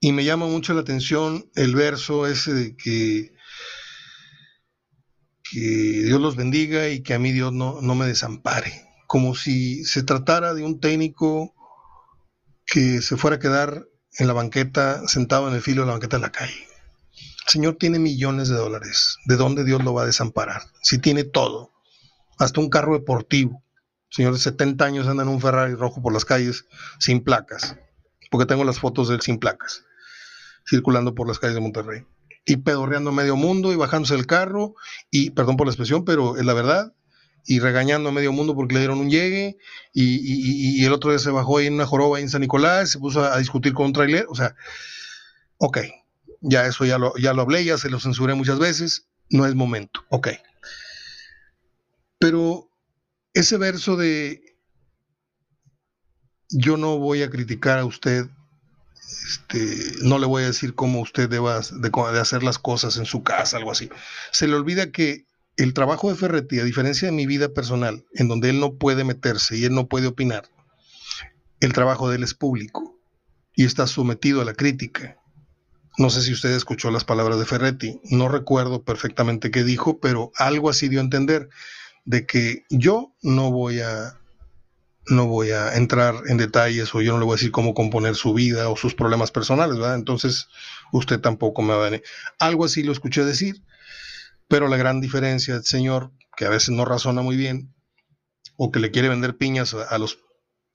Y 0.02 0.12
me 0.12 0.26
llama 0.26 0.48
mucho 0.48 0.74
la 0.74 0.82
atención 0.82 1.50
el 1.56 1.76
verso 1.76 2.28
ese 2.28 2.54
de 2.54 2.76
que, 2.76 3.34
que 5.52 5.60
Dios 6.06 6.22
los 6.22 6.38
bendiga 6.38 6.88
y 6.88 7.02
que 7.02 7.14
a 7.14 7.20
mí 7.20 7.32
Dios 7.32 7.52
no, 7.52 7.82
no 7.82 7.96
me 7.96 8.06
desampare. 8.08 8.88
Como 9.06 9.36
si 9.36 9.84
se 9.84 10.04
tratara 10.04 10.54
de 10.54 10.64
un 10.64 10.80
técnico 10.80 11.54
que 12.66 13.02
se 13.02 13.18
fuera 13.18 13.36
a 13.36 13.40
quedar 13.40 13.86
en 14.18 14.28
la 14.28 14.34
banqueta, 14.34 15.06
sentado 15.08 15.50
en 15.50 15.56
el 15.56 15.62
filo 15.62 15.82
de 15.82 15.88
la 15.88 15.94
banqueta 15.94 16.18
de 16.18 16.22
la 16.22 16.32
calle. 16.32 16.68
El 17.14 17.50
Señor 17.50 17.76
tiene 17.76 18.00
millones 18.00 18.48
de 18.48 18.56
dólares. 18.56 19.18
¿De 19.26 19.36
dónde 19.36 19.66
Dios 19.66 19.84
lo 19.84 19.94
va 19.94 20.04
a 20.04 20.06
desamparar? 20.06 20.62
Si 20.82 21.00
tiene 21.00 21.26
todo, 21.26 21.72
hasta 22.40 22.62
un 22.62 22.70
carro 22.70 22.94
deportivo. 22.94 23.64
El 24.10 24.16
señor 24.16 24.34
de 24.34 24.40
70 24.40 24.84
años 24.84 25.08
anda 25.08 25.24
en 25.24 25.30
un 25.30 25.40
Ferrari 25.40 25.74
rojo 25.74 26.02
por 26.02 26.12
las 26.12 26.26
calles 26.26 26.66
sin 27.00 27.24
placas, 27.24 27.78
porque 28.30 28.46
tengo 28.46 28.64
las 28.66 28.80
fotos 28.80 29.08
de 29.08 29.16
él 29.16 29.22
sin 29.22 29.40
placas, 29.40 29.86
circulando 30.70 31.16
por 31.16 31.28
las 31.28 31.40
calles 31.40 31.56
de 31.56 31.62
Monterrey. 31.62 32.06
Y 32.46 32.58
pedorreando 32.58 33.12
medio 33.12 33.36
mundo 33.36 33.72
y 33.72 33.76
bajándose 33.76 34.16
el 34.16 34.26
carro, 34.26 34.76
y 35.10 35.32
perdón 35.32 35.58
por 35.58 35.68
la 35.68 35.72
expresión, 35.72 36.06
pero 36.06 36.38
es 36.38 36.46
la 36.46 36.54
verdad, 36.54 36.94
y 37.46 37.60
regañando 37.60 38.10
a 38.10 38.12
medio 38.12 38.32
mundo 38.32 38.56
porque 38.56 38.74
le 38.74 38.80
dieron 38.80 39.00
un 39.00 39.10
llegue, 39.10 39.58
y, 39.94 40.84
el 40.84 40.94
otro 40.94 41.12
día 41.12 41.20
se 41.20 41.32
bajó 41.32 41.58
ahí 41.58 41.68
en 41.68 41.76
una 41.76 41.86
joroba 41.86 42.20
en 42.20 42.30
San 42.30 42.42
Nicolás, 42.42 42.92
se 42.92 43.00
puso 43.00 43.24
a, 43.24 43.38
discutir 43.38 43.74
con 43.74 43.88
un 43.88 43.94
trailer, 43.94 44.26
o 44.30 44.36
sea, 44.36 44.56
ok, 45.58 45.80
ya 46.42 46.66
eso 46.66 46.86
ya 46.86 46.98
lo, 46.98 47.16
ya 47.18 47.34
lo 47.34 47.44
hablé, 47.44 47.64
ya 47.64 47.78
se 47.78 47.90
lo 47.90 48.00
censuré 48.00 48.34
muchas 48.34 48.60
veces, 48.60 49.08
no 49.30 49.46
es 49.46 49.56
momento, 49.56 50.04
ok. 50.10 50.30
Pero 52.20 52.70
ese 53.34 53.58
verso 53.58 53.96
de 53.96 54.42
yo 56.50 56.78
no 56.78 56.98
voy 56.98 57.24
a 57.24 57.30
criticar 57.30 57.80
a 57.80 57.86
usted, 57.86 58.28
este, 59.28 59.94
no 60.02 60.20
le 60.20 60.26
voy 60.26 60.44
a 60.44 60.48
decir 60.48 60.76
cómo 60.76 61.02
usted 61.02 61.30
deba 61.30 61.60
de 61.62 62.20
hacer 62.20 62.44
las 62.44 62.58
cosas 62.58 62.98
en 62.98 63.06
su 63.06 63.24
casa, 63.24 63.58
algo 63.58 63.72
así. 63.72 63.90
Se 64.32 64.48
le 64.48 64.56
olvida 64.56 64.92
que 64.92 65.26
el 65.58 65.74
trabajo 65.74 66.10
de 66.10 66.16
Ferretti, 66.16 66.60
a 66.60 66.64
diferencia 66.64 67.08
de 67.08 67.12
mi 67.12 67.26
vida 67.26 67.50
personal, 67.50 68.06
en 68.14 68.28
donde 68.28 68.50
él 68.50 68.60
no 68.60 68.76
puede 68.76 69.04
meterse 69.04 69.58
y 69.58 69.66
él 69.66 69.74
no 69.74 69.88
puede 69.88 70.08
opinar, 70.08 70.50
el 71.60 71.74
trabajo 71.74 72.10
de 72.10 72.18
él 72.18 72.24
es 72.24 72.34
público 72.34 73.00
y 73.56 73.66
está 73.66 73.88
sometido 73.88 74.42
a 74.42 74.46
la 74.46 74.54
crítica. 74.54 75.18
No 75.98 76.10
sé 76.10 76.22
si 76.22 76.32
usted 76.32 76.52
escuchó 76.52 76.90
las 76.90 77.04
palabras 77.04 77.38
de 77.38 77.46
Ferretti, 77.46 78.00
no 78.06 78.30
recuerdo 78.30 78.84
perfectamente 78.84 79.52
qué 79.52 79.64
dijo, 79.64 80.00
pero 80.00 80.32
algo 80.38 80.70
así 80.70 80.88
dio 80.88 81.00
a 81.00 81.04
entender 81.04 81.50
de 82.06 82.26
que 82.26 82.66
yo 82.70 83.14
no 83.22 83.52
voy 83.52 83.82
a 83.82 84.21
no 85.12 85.28
voy 85.28 85.52
a 85.52 85.76
entrar 85.76 86.16
en 86.28 86.38
detalles 86.38 86.94
o 86.96 87.02
yo 87.02 87.14
no 87.14 87.20
le 87.20 87.26
voy 87.26 87.34
a 87.34 87.38
decir 87.38 87.52
cómo 87.52 87.74
componer 87.74 88.16
su 88.16 88.34
vida 88.34 88.70
o 88.70 88.76
sus 88.76 88.96
problemas 88.96 89.32
personales, 89.32 89.78
¿verdad? 89.78 89.96
Entonces 89.96 90.48
usted 90.92 91.20
tampoco 91.20 91.62
me 91.62 91.74
va 91.74 91.82
a 91.82 91.90
venir. 91.90 92.04
Algo 92.40 92.66
así 92.66 92.84
lo 92.84 92.92
escuché 92.92 93.24
decir 93.24 93.62
pero 94.52 94.68
la 94.68 94.76
gran 94.76 95.00
diferencia 95.00 95.54
del 95.54 95.64
señor, 95.64 96.12
que 96.36 96.44
a 96.44 96.50
veces 96.50 96.72
no 96.72 96.84
razona 96.84 97.22
muy 97.22 97.38
bien, 97.38 97.74
o 98.58 98.70
que 98.70 98.82
le 98.82 98.92
quiere 98.92 99.08
vender 99.08 99.38
piñas 99.38 99.74
a, 99.74 99.98
los 99.98 100.20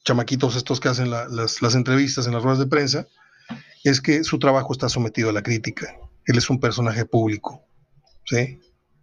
chamaquitos 0.02 0.56
estos 0.56 0.80
que 0.80 0.88
hacen 0.88 1.10
las, 1.10 1.60
las 1.60 1.74
entrevistas 1.74 2.26
en 2.26 2.32
las 2.32 2.42
ruedas 2.42 2.58
de 2.58 2.68
prensa, 2.68 3.06
es 3.84 4.00
que 4.00 4.24
su 4.24 4.38
trabajo 4.38 4.72
está 4.72 4.88
sometido 4.88 5.28
a 5.28 5.34
la 5.34 5.42
crítica. 5.42 5.94
Él 6.24 6.38
es 6.38 6.48
un 6.48 6.58
personaje 6.58 7.04
público, 7.04 7.66
¿sí? 8.24 8.60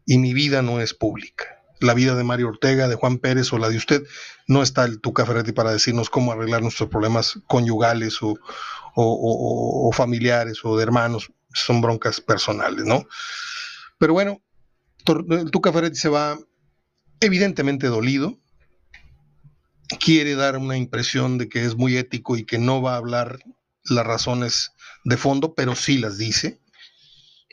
Y 0.08 0.18
mi 0.18 0.34
vida 0.34 0.64
no 0.64 0.82
es 0.82 0.96
pública. 0.96 1.63
La 1.84 1.94
vida 1.94 2.16
de 2.16 2.24
Mario 2.24 2.48
Ortega, 2.48 2.88
de 2.88 2.96
Juan 2.96 3.18
Pérez 3.18 3.52
o 3.52 3.58
la 3.58 3.68
de 3.68 3.76
usted, 3.76 4.04
no 4.48 4.64
está 4.64 4.86
el 4.86 5.02
Tuca 5.02 5.26
Ferretti 5.26 5.52
para 5.52 5.74
decirnos 5.74 6.10
cómo 6.10 6.32
arreglar 6.32 6.62
nuestros 6.62 6.88
problemas 6.88 7.40
conyugales 7.48 8.20
o, 8.22 9.92
familiares 9.92 10.64
o 10.64 10.78
de 10.78 10.84
hermanos. 10.84 11.34
Son 11.54 11.82
broncas 11.82 12.22
personales, 12.22 12.86
¿no? 12.86 13.06
Pero 14.00 14.14
bueno, 14.14 14.42
el 15.30 15.52
Tuca 15.52 15.74
Ferretti 15.74 15.98
se 15.98 16.08
va 16.08 16.40
evidentemente 17.20 17.88
dolido, 17.88 18.40
quiere 20.00 20.36
dar 20.36 20.58
una 20.58 20.78
impresión 20.78 21.38
de 21.38 21.50
que 21.50 21.66
es 21.66 21.76
muy 21.76 21.98
ético 21.98 22.38
y 22.38 22.46
que 22.46 22.60
no 22.60 22.82
va 22.82 22.94
a 22.94 22.98
hablar 22.98 23.40
las 23.84 24.08
razones 24.08 24.72
de 25.04 25.18
fondo, 25.18 25.54
pero 25.54 25.76
sí 25.76 25.98
las 25.98 26.18
dice. 26.18 26.62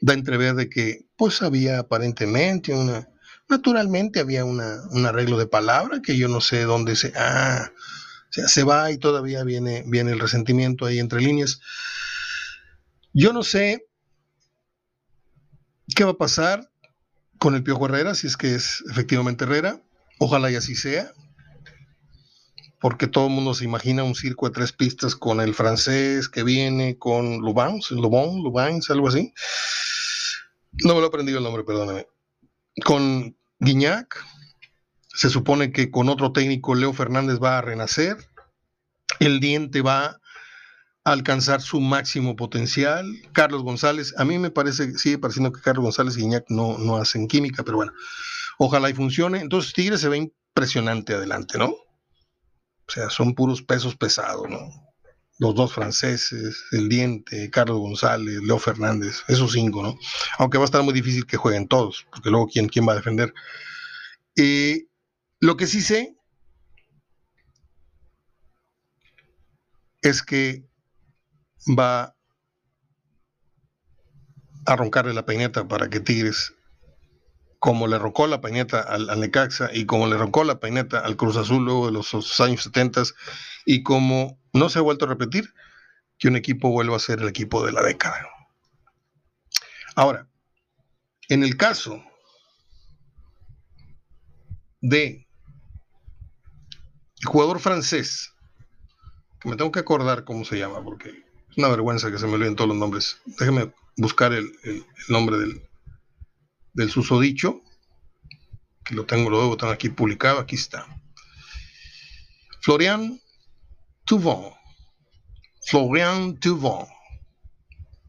Da 0.01 0.15
entrever 0.15 0.55
de 0.55 0.69
que 0.69 1.07
pues 1.17 1.43
había 1.43 1.81
aparentemente 1.81 2.73
una, 2.73 3.10
naturalmente 3.51 4.21
había 4.21 4.45
una, 4.45 4.83
un 4.91 5.05
arreglo 5.05 5.39
de 5.39 5.47
palabra 5.47 6.01
que 6.03 6.17
yo 6.17 6.29
no 6.29 6.41
sé 6.41 6.63
dónde 6.63 6.97
se, 6.97 7.13
ah, 7.17 7.71
o 8.31 8.33
sea, 8.33 8.49
se 8.49 8.63
va 8.63 8.91
y 8.93 8.99
todavía 8.99 9.43
viene, 9.43 9.83
viene 9.87 10.13
el 10.13 10.21
resentimiento 10.21 10.87
ahí 10.87 11.01
entre 11.01 11.21
líneas. 11.21 11.61
Yo 13.13 13.33
no 13.33 13.43
sé 13.43 13.87
qué 15.95 16.05
va 16.05 16.13
a 16.13 16.19
pasar 16.19 16.71
con 17.39 17.57
el 17.57 17.65
Piojo 17.65 17.87
Herrera, 17.87 18.15
si 18.15 18.29
es 18.29 18.37
que 18.37 18.55
es 18.55 18.85
efectivamente 18.89 19.45
Herrera. 19.45 19.83
Ojalá 20.21 20.51
y 20.51 20.55
así 20.57 20.77
sea, 20.77 21.13
porque 22.81 23.09
todo 23.09 23.27
el 23.27 23.33
mundo 23.33 23.55
se 23.55 23.65
imagina 23.65 24.05
un 24.05 24.15
circo 24.15 24.47
de 24.47 24.55
tres 24.55 24.73
pistas 24.73 25.17
con 25.17 25.41
el 25.41 25.55
francés 25.55 26.29
que 26.29 26.45
viene, 26.45 26.99
con 26.99 27.39
Lubans, 27.39 27.91
Lubon, 27.91 28.43
Lubans, 28.43 28.91
algo 28.91 29.09
así. 29.09 29.35
No 30.85 30.95
me 30.95 31.01
lo 31.01 31.07
he 31.07 31.09
aprendido 31.09 31.39
el 31.39 31.45
nombre, 31.45 31.65
perdóname. 31.65 32.07
Con 32.85 33.37
Guiñac, 33.61 34.25
se 35.09 35.31
supone 35.31 35.73
que 35.73 35.91
con 35.91 36.09
otro 36.09 36.33
técnico 36.33 36.75
Leo 36.75 36.93
Fernández 36.93 37.39
va 37.43 37.59
a 37.59 37.63
renacer. 37.63 38.17
El 39.19 39.41
diente 39.41 39.83
va 39.83 40.21
alcanzar 41.05 41.61
su 41.61 41.81
máximo 41.81 42.37
potencial. 42.37 43.07
Carlos 43.33 43.63
González, 43.63 44.15
a 44.19 44.25
mí 44.25 44.39
me 44.39 44.51
parece, 44.51 44.97
sigue 44.99 45.19
pareciendo 45.19 45.53
que 45.53 45.61
Carlos 45.61 45.85
González 45.85 46.17
y 46.17 46.23
Iñak 46.23 46.47
no, 46.49 46.79
no 46.79 46.97
hacen 46.97 47.29
química, 47.29 47.63
pero 47.63 47.79
bueno, 47.79 47.93
ojalá 48.59 48.91
y 48.91 48.95
funcione. 48.95 49.41
Entonces 49.41 49.73
Tigres 49.73 50.01
se 50.01 50.09
ve 50.09 50.19
impresionante 50.19 51.15
adelante, 51.15 51.59
¿no? 51.59 51.69
O 51.71 52.93
sea, 52.93 53.11
son 53.11 53.35
puros 53.35 53.63
pesos 53.63 53.97
pesados, 53.97 54.49
¿no? 54.49 54.90
Los 55.41 55.55
dos 55.55 55.73
franceses, 55.73 56.65
el 56.71 56.89
Diente, 56.89 57.51
Carlos 57.51 57.79
González, 57.79 58.41
Leo 58.43 58.59
Fernández, 58.59 59.25
esos 59.27 59.53
cinco, 59.53 59.83
¿no? 59.83 59.99
Aunque 60.39 60.59
va 60.59 60.65
a 60.65 60.67
estar 60.67 60.83
muy 60.83 60.93
difícil 60.93 61.27
que 61.27 61.39
jueguen 61.39 61.67
todos, 61.67 62.07
porque 62.11 62.31
luego 62.31 62.47
quién, 62.47 62.69
quién 62.69 62.87
va 62.87 62.93
a 62.93 62.97
defender. 62.97 63.33
Eh, 64.37 64.87
lo 65.41 65.57
que 65.57 65.67
sí 65.67 65.81
sé 65.81 66.15
es 70.03 70.23
que 70.23 70.63
va 71.67 72.15
a 74.67 74.77
roncarle 74.77 75.15
la 75.15 75.25
peineta 75.25 75.67
para 75.67 75.89
que 75.89 76.01
Tigres, 76.01 76.55
como 77.61 77.87
le 77.87 77.99
roncó 77.99 78.27
la 78.27 78.41
peineta 78.41 78.81
al, 78.81 79.21
Necaxa 79.21 79.69
y 79.73 79.85
como 79.85 80.07
le 80.07 80.17
roncó 80.17 80.45
la 80.45 80.59
peineta 80.59 81.01
al 81.01 81.17
Cruz 81.17 81.37
Azul 81.37 81.65
luego 81.65 81.87
de 81.87 81.93
los, 81.93 82.41
años 82.41 82.63
70 82.63 83.03
y 83.67 83.83
como 83.83 84.41
no 84.55 84.71
se 84.71 84.79
ha 84.79 84.83
vuelto 84.83 85.05
a 85.05 85.09
repetir, 85.09 85.55
que 86.19 86.29
un 86.29 86.37
equipo 86.37 86.71
vuelva 86.71 86.97
a 86.97 87.01
ser 87.01 87.21
el 87.21 87.29
equipo 87.29 87.65
de 87.65 87.73
la 87.73 87.83
década. 87.83 88.27
Ahora, 89.95 90.27
en 91.29 91.45
el 91.45 91.57
caso 91.59 92.03
de 94.81 95.29
jugador 97.25 97.61
francés, 97.61 98.33
que 99.39 99.51
me 99.51 99.57
tengo 99.57 99.71
que 99.71 99.81
acordar 99.81 100.25
cómo 100.25 100.47
se 100.47 100.59
llama, 100.59 100.83
porque 100.83 101.11
es 101.51 101.59
una 101.59 101.69
vergüenza 101.69 102.11
que 102.11 102.19
se 102.19 102.27
me 102.27 102.35
olviden 102.35 102.57
todos 102.57 102.69
los 102.69 102.79
nombres. 102.79 103.21
Déjeme 103.39 103.71
buscar 103.99 104.33
el, 104.33 104.51
nombre 105.09 105.39
del, 105.39 105.70
del 106.73 106.91
susodicho, 106.91 107.63
que 108.85 108.95
lo 108.95 109.07
tengo, 109.07 109.31
lo 109.31 109.41
debo 109.41 109.57
tener 109.57 109.75
aquí 109.75 109.89
publicado, 109.89 110.39
aquí 110.39 110.57
está. 110.57 110.87
Florian 112.61 113.21
Tuvon. 114.05 114.53
Florian 115.67 116.39
Tuvon. 116.39 116.87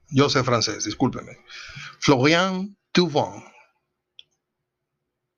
Yo 0.10 0.30
sé 0.30 0.44
francés, 0.44 0.84
discúlpeme. 0.84 1.38
Florian 2.00 2.78
Tuvon. 2.92 3.44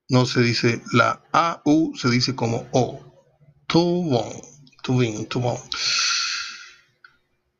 No 0.09 0.25
se 0.25 0.41
dice 0.41 0.81
la 0.91 1.23
A-U, 1.31 1.93
se 1.95 2.09
dice 2.09 2.35
como 2.35 2.67
O. 2.71 2.99
Tuvin, 3.67 5.27
Tuvon. 5.27 5.57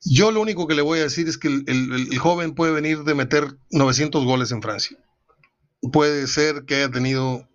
Yo 0.05 0.31
lo 0.31 0.41
único 0.41 0.67
que 0.67 0.75
le 0.75 0.81
voy 0.81 0.99
a 0.99 1.03
decir 1.03 1.27
es 1.27 1.37
que 1.37 1.47
el, 1.47 2.17
joven 2.19 2.53
puede 2.53 2.73
venir 2.73 3.03
de 3.03 3.15
meter 3.15 3.57
900 3.71 4.25
goles 4.25 4.51
en 4.51 4.61
Francia. 4.61 4.97
Puede 5.91 6.27
ser 6.27 6.65
que 6.65 6.75
haya 6.75 6.91
tenido, 6.91 7.47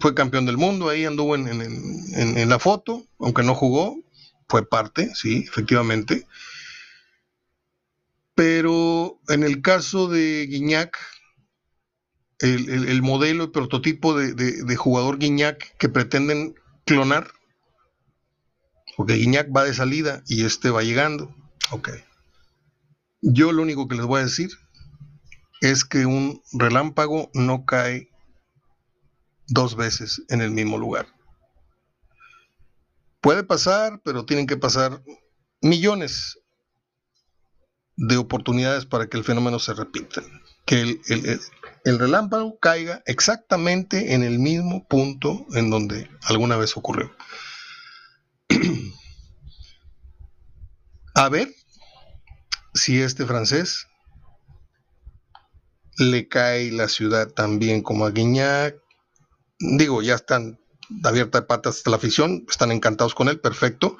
fue 0.00 0.14
campeón 0.14 0.46
del 0.46 0.56
mundo, 0.56 0.88
ahí 0.88 1.04
anduvo 1.04 1.34
en, 1.36 2.48
la 2.48 2.58
foto, 2.58 3.04
aunque 3.18 3.42
no 3.42 3.54
jugó, 3.54 3.96
fue 4.48 4.66
parte, 4.66 5.14
sí, 5.14 5.44
efectivamente. 5.48 6.26
Pero 8.34 9.20
en 9.28 9.42
el 9.42 9.60
caso 9.60 10.08
de 10.08 10.46
Guiñac, 10.46 10.96
el, 12.38 13.02
modelo, 13.02 13.44
el 13.44 13.50
prototipo 13.50 14.16
de, 14.16 14.32
de, 14.32 14.76
jugador 14.76 15.18
Guiñac 15.18 15.76
que 15.76 15.90
pretenden 15.90 16.54
clonar, 16.86 17.30
porque 18.96 19.14
Guiñac 19.14 19.54
va 19.54 19.64
de 19.64 19.74
salida 19.74 20.22
y 20.26 20.46
este 20.46 20.70
va 20.70 20.82
llegando 20.82 21.34
Ok. 21.70 21.90
Yo 23.22 23.52
lo 23.52 23.62
único 23.62 23.86
que 23.86 23.94
les 23.94 24.06
voy 24.06 24.20
a 24.20 24.24
decir 24.24 24.50
es 25.60 25.84
que 25.84 26.06
un 26.06 26.42
relámpago 26.52 27.30
no 27.34 27.64
cae 27.64 28.10
dos 29.46 29.76
veces 29.76 30.22
en 30.28 30.40
el 30.40 30.50
mismo 30.50 30.78
lugar. 30.78 31.06
Puede 33.20 33.44
pasar, 33.44 34.00
pero 34.02 34.24
tienen 34.24 34.46
que 34.46 34.56
pasar 34.56 35.02
millones 35.60 36.38
de 37.96 38.16
oportunidades 38.16 38.86
para 38.86 39.08
que 39.08 39.18
el 39.18 39.24
fenómeno 39.24 39.58
se 39.58 39.74
repita. 39.74 40.22
Que 40.64 40.98
el, 41.84 41.98
relámpago 41.98 42.58
caiga 42.58 43.02
exactamente 43.04 44.14
en 44.14 44.22
el 44.22 44.38
mismo 44.38 44.86
punto 44.88 45.46
en 45.52 45.68
donde 45.68 46.08
alguna 46.22 46.56
vez 46.56 46.76
ocurrió. 46.76 47.14
A 51.14 51.28
ver 51.28 51.52
si 52.72 53.02
este 53.02 53.26
francés 53.26 53.89
le 56.00 56.28
cae 56.28 56.72
la 56.72 56.88
ciudad 56.88 57.28
también 57.28 57.82
como 57.82 58.06
a 58.06 58.10
Guiñac. 58.10 58.76
Digo, 59.58 60.00
ya 60.02 60.14
están 60.14 60.58
abiertas 61.04 61.42
de 61.42 61.46
patas 61.46 61.76
hasta 61.76 61.90
la 61.90 61.96
afición, 61.96 62.46
están 62.48 62.72
encantados 62.72 63.14
con 63.14 63.28
él, 63.28 63.38
perfecto. 63.38 63.98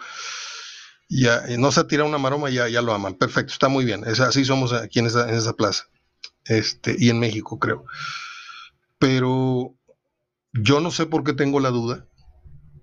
Ya, 1.10 1.44
no 1.58 1.72
se 1.72 1.84
tira 1.84 2.04
una 2.04 2.18
maroma, 2.18 2.48
ya, 2.48 2.68
ya 2.68 2.80
lo 2.80 2.94
aman, 2.94 3.14
perfecto, 3.14 3.52
está 3.52 3.68
muy 3.68 3.84
bien. 3.84 4.04
Es, 4.06 4.20
así 4.20 4.44
somos 4.46 4.72
aquí 4.72 5.00
en 5.00 5.06
esa, 5.06 5.28
en 5.28 5.34
esa 5.34 5.52
plaza. 5.52 5.84
Este, 6.46 6.96
y 6.98 7.10
en 7.10 7.20
México, 7.20 7.58
creo. 7.58 7.84
Pero 8.98 9.76
yo 10.54 10.80
no 10.80 10.90
sé 10.90 11.04
por 11.04 11.22
qué 11.22 11.34
tengo 11.34 11.60
la 11.60 11.70
duda 11.70 12.06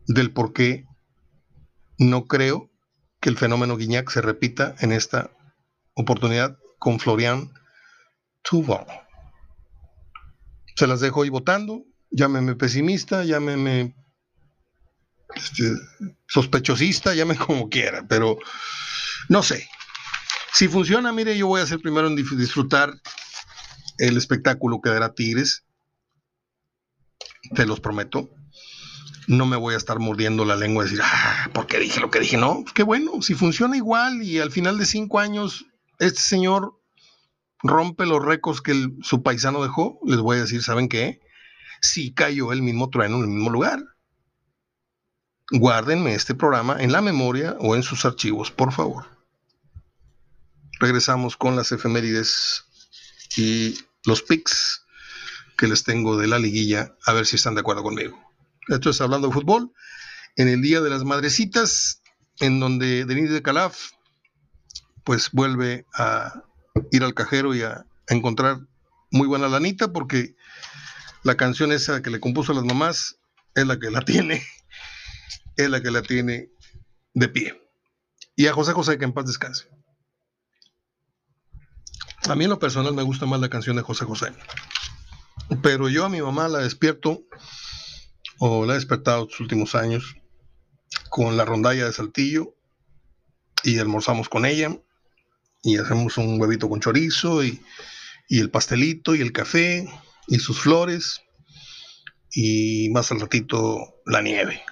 del 0.06 0.32
por 0.32 0.53
qué 0.53 0.86
no 1.97 2.25
creo 2.25 2.69
que 3.19 3.30
el 3.30 3.38
fenómeno 3.38 3.77
Guiñac 3.77 4.12
se 4.12 4.21
repita 4.21 4.75
en 4.80 4.91
esta 4.91 5.32
oportunidad 5.95 6.60
con 6.77 6.99
Florian 6.99 7.51
Tubon. 8.43 8.86
Se 10.77 10.85
las 10.85 10.99
dejo 10.99 11.23
ahí 11.23 11.29
votando. 11.29 11.83
Llámeme 12.11 12.55
pesimista, 12.55 13.23
llámeme 13.23 13.95
este, 15.35 15.71
sospechosista, 16.27 17.15
llámeme 17.15 17.39
como 17.45 17.67
quiera, 17.67 18.07
pero 18.07 18.37
no 19.27 19.41
sé. 19.41 19.67
Si 20.53 20.67
funciona, 20.67 21.11
mire, 21.11 21.35
yo 21.35 21.47
voy 21.47 21.61
a 21.61 21.67
ser 21.67 21.79
primero 21.79 22.07
en 22.07 22.15
disfrutar 22.15 22.93
el 23.97 24.17
espectáculo 24.17 24.79
que 24.79 24.91
dará 24.91 25.13
Tigres. 25.13 25.65
Te 27.55 27.65
los 27.65 27.79
prometo. 27.79 28.29
No 29.27 29.45
me 29.47 29.57
voy 29.57 29.73
a 29.73 29.77
estar 29.77 29.99
mordiendo 29.99 30.45
la 30.45 30.55
lengua 30.55 30.83
y 30.83 30.89
decir, 30.89 31.01
ah, 31.03 31.49
¿por 31.53 31.65
qué 31.65 31.79
dije 31.79 31.99
lo 31.99 32.11
que 32.11 32.19
dije? 32.19 32.37
No, 32.37 32.63
qué 32.73 32.83
bueno, 32.83 33.21
si 33.21 33.33
funciona 33.33 33.75
igual 33.75 34.21
y 34.21 34.39
al 34.39 34.51
final 34.51 34.77
de 34.77 34.85
cinco 34.85 35.19
años 35.19 35.65
este 35.99 36.21
señor 36.21 36.79
rompe 37.63 38.05
los 38.05 38.23
récords 38.23 38.61
que 38.61 38.89
su 39.01 39.23
paisano 39.23 39.63
dejó, 39.63 39.99
les 40.05 40.19
voy 40.19 40.37
a 40.37 40.41
decir, 40.41 40.63
¿saben 40.63 40.89
qué? 40.89 41.21
Si 41.81 42.13
cayó 42.13 42.51
el 42.51 42.61
mismo 42.61 42.89
trueno 42.89 43.17
en 43.17 43.23
el 43.23 43.29
mismo 43.29 43.49
lugar. 43.49 43.83
Guárdenme 45.51 46.13
este 46.13 46.35
programa 46.35 46.81
en 46.81 46.91
la 46.91 47.01
memoria 47.01 47.55
o 47.59 47.75
en 47.75 47.83
sus 47.83 48.05
archivos, 48.05 48.51
por 48.51 48.73
favor. 48.73 49.05
Regresamos 50.79 51.37
con 51.37 51.55
las 51.55 51.71
efemérides 51.71 52.65
y 53.37 53.77
los 54.05 54.21
pics 54.21 54.85
que 55.57 55.67
les 55.67 55.83
tengo 55.83 56.17
de 56.17 56.27
la 56.27 56.37
liguilla, 56.37 56.95
a 57.05 57.13
ver 57.13 57.25
si 57.25 57.37
están 57.37 57.55
de 57.55 57.61
acuerdo 57.61 57.81
conmigo. 57.81 58.19
Esto 58.67 58.89
es 58.89 59.01
hablando 59.01 59.27
de 59.27 59.33
fútbol. 59.33 59.71
En 60.35 60.49
el 60.49 60.61
Día 60.61 60.81
de 60.81 60.89
las 60.89 61.03
Madrecitas, 61.03 62.03
en 62.39 62.59
donde 62.59 63.05
Denis 63.05 63.31
de 63.31 63.41
Calaf, 63.41 63.91
pues 65.03 65.31
vuelve 65.31 65.85
a 65.93 66.43
ir 66.91 67.04
al 67.04 67.13
cajero 67.13 67.56
y 67.56 67.63
a, 67.63 67.86
encontrar 68.10 68.60
muy 69.12 69.28
buena 69.28 69.47
lanita 69.50 69.91
porque 69.91 70.36
la 71.23 71.36
canción 71.36 71.71
esa 71.71 72.02
que 72.02 72.10
le 72.10 72.19
compuso 72.19 72.52
a 72.52 72.56
las 72.56 72.63
mamás 72.63 73.17
es 73.54 73.67
la 73.67 73.80
que 73.80 73.91
la 73.91 74.02
tiene, 74.02 74.45
es 75.58 75.69
la 75.69 75.82
que 75.82 75.91
la 75.91 76.02
tiene 76.02 76.50
de 77.13 77.28
pie. 77.28 77.62
Y 78.36 78.47
a 78.47 78.54
José 78.54 78.73
José 78.73 78.97
que 78.97 79.06
en 79.06 79.13
paz 79.13 79.26
descanse. 79.26 79.67
A 82.30 82.36
mí 82.36 82.43
en 82.43 82.50
lo 82.50 82.60
personal 82.60 82.93
me 82.93 83.04
gusta 83.04 83.26
más 83.26 83.39
la 83.39 83.50
canción 83.50 83.76
de 83.76 83.82
José 83.82 84.06
José. 84.06 84.32
Pero 85.62 85.89
yo 85.89 86.06
a 86.06 86.10
mi 86.10 86.21
mamá 86.21 86.47
la 86.47 86.60
despierto, 86.60 87.23
o 88.38 88.65
la 88.65 88.73
he 88.73 88.76
despertado 88.76 89.23
estos 89.23 89.39
últimos 89.39 89.76
años, 89.76 90.15
con 91.10 91.38
la 91.38 91.45
rondalla 91.45 91.86
de 91.86 91.93
Saltillo 91.93 92.56
y 93.63 93.80
almorzamos 93.80 94.30
con 94.30 94.45
ella 94.45 94.78
y 95.67 95.77
hacemos 95.77 96.17
un 96.17 96.39
huevito 96.39 96.69
con 96.69 96.80
chorizo 96.80 97.43
y, 97.43 97.62
el 98.30 98.49
pastelito 98.49 99.15
y 99.15 99.21
el 99.21 99.34
café 99.34 99.86
y 100.27 100.39
sus 100.39 100.62
flores 100.62 101.21
y 102.32 102.89
más 102.91 103.12
al 103.12 103.19
ratito 103.19 104.01
la 104.06 104.21
nieve. 104.21 104.63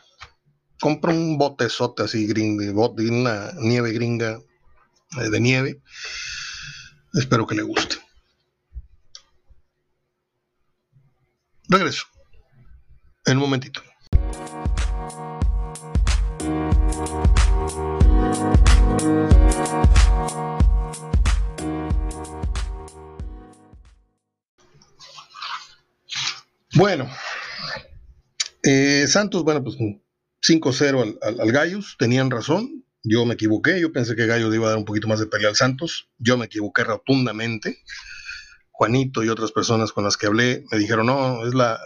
Compro 0.79 1.11
un 1.11 1.37
botezote 1.37 2.03
así 2.03 2.27
gringo, 2.27 2.93
una 2.97 3.51
nieve 3.59 3.91
gringa 3.91 4.39
eh, 5.19 5.29
de 5.29 5.39
nieve. 5.41 5.81
Espero 7.13 7.45
que 7.45 7.55
le 7.55 7.63
guste. 7.63 7.97
Regreso. 11.67 12.05
En 13.25 13.37
un 13.37 13.43
momentito. 13.43 13.81
Bueno, 26.75 27.09
eh, 28.61 29.05
Santos, 29.07 29.43
bueno, 29.43 29.63
pues 29.63 29.77
5-0 29.77 31.17
al, 31.21 31.39
al, 31.39 31.51
Gallos, 31.53 31.95
tenían 31.97 32.29
razón, 32.29 32.85
yo 33.01 33.25
me 33.25 33.35
equivoqué, 33.35 33.79
yo 33.79 33.93
pensé 33.93 34.13
que 34.15 34.25
Gallos 34.25 34.53
iba 34.53 34.65
a 34.67 34.69
dar 34.71 34.77
un 34.77 34.83
poquito 34.83 35.07
más 35.07 35.19
de 35.19 35.27
pelea 35.27 35.47
al 35.47 35.55
Santos, 35.55 36.09
yo 36.17 36.37
me 36.37 36.47
equivoqué 36.47 36.83
rotundamente. 36.83 37.81
Juanito 38.71 39.23
y 39.23 39.29
otras 39.29 39.53
personas 39.53 39.93
con 39.93 40.03
las 40.03 40.17
que 40.17 40.27
hablé 40.27 40.65
me 40.69 40.77
dijeron, 40.77 41.05
no, 41.05 41.47
es 41.47 41.53
la, 41.53 41.79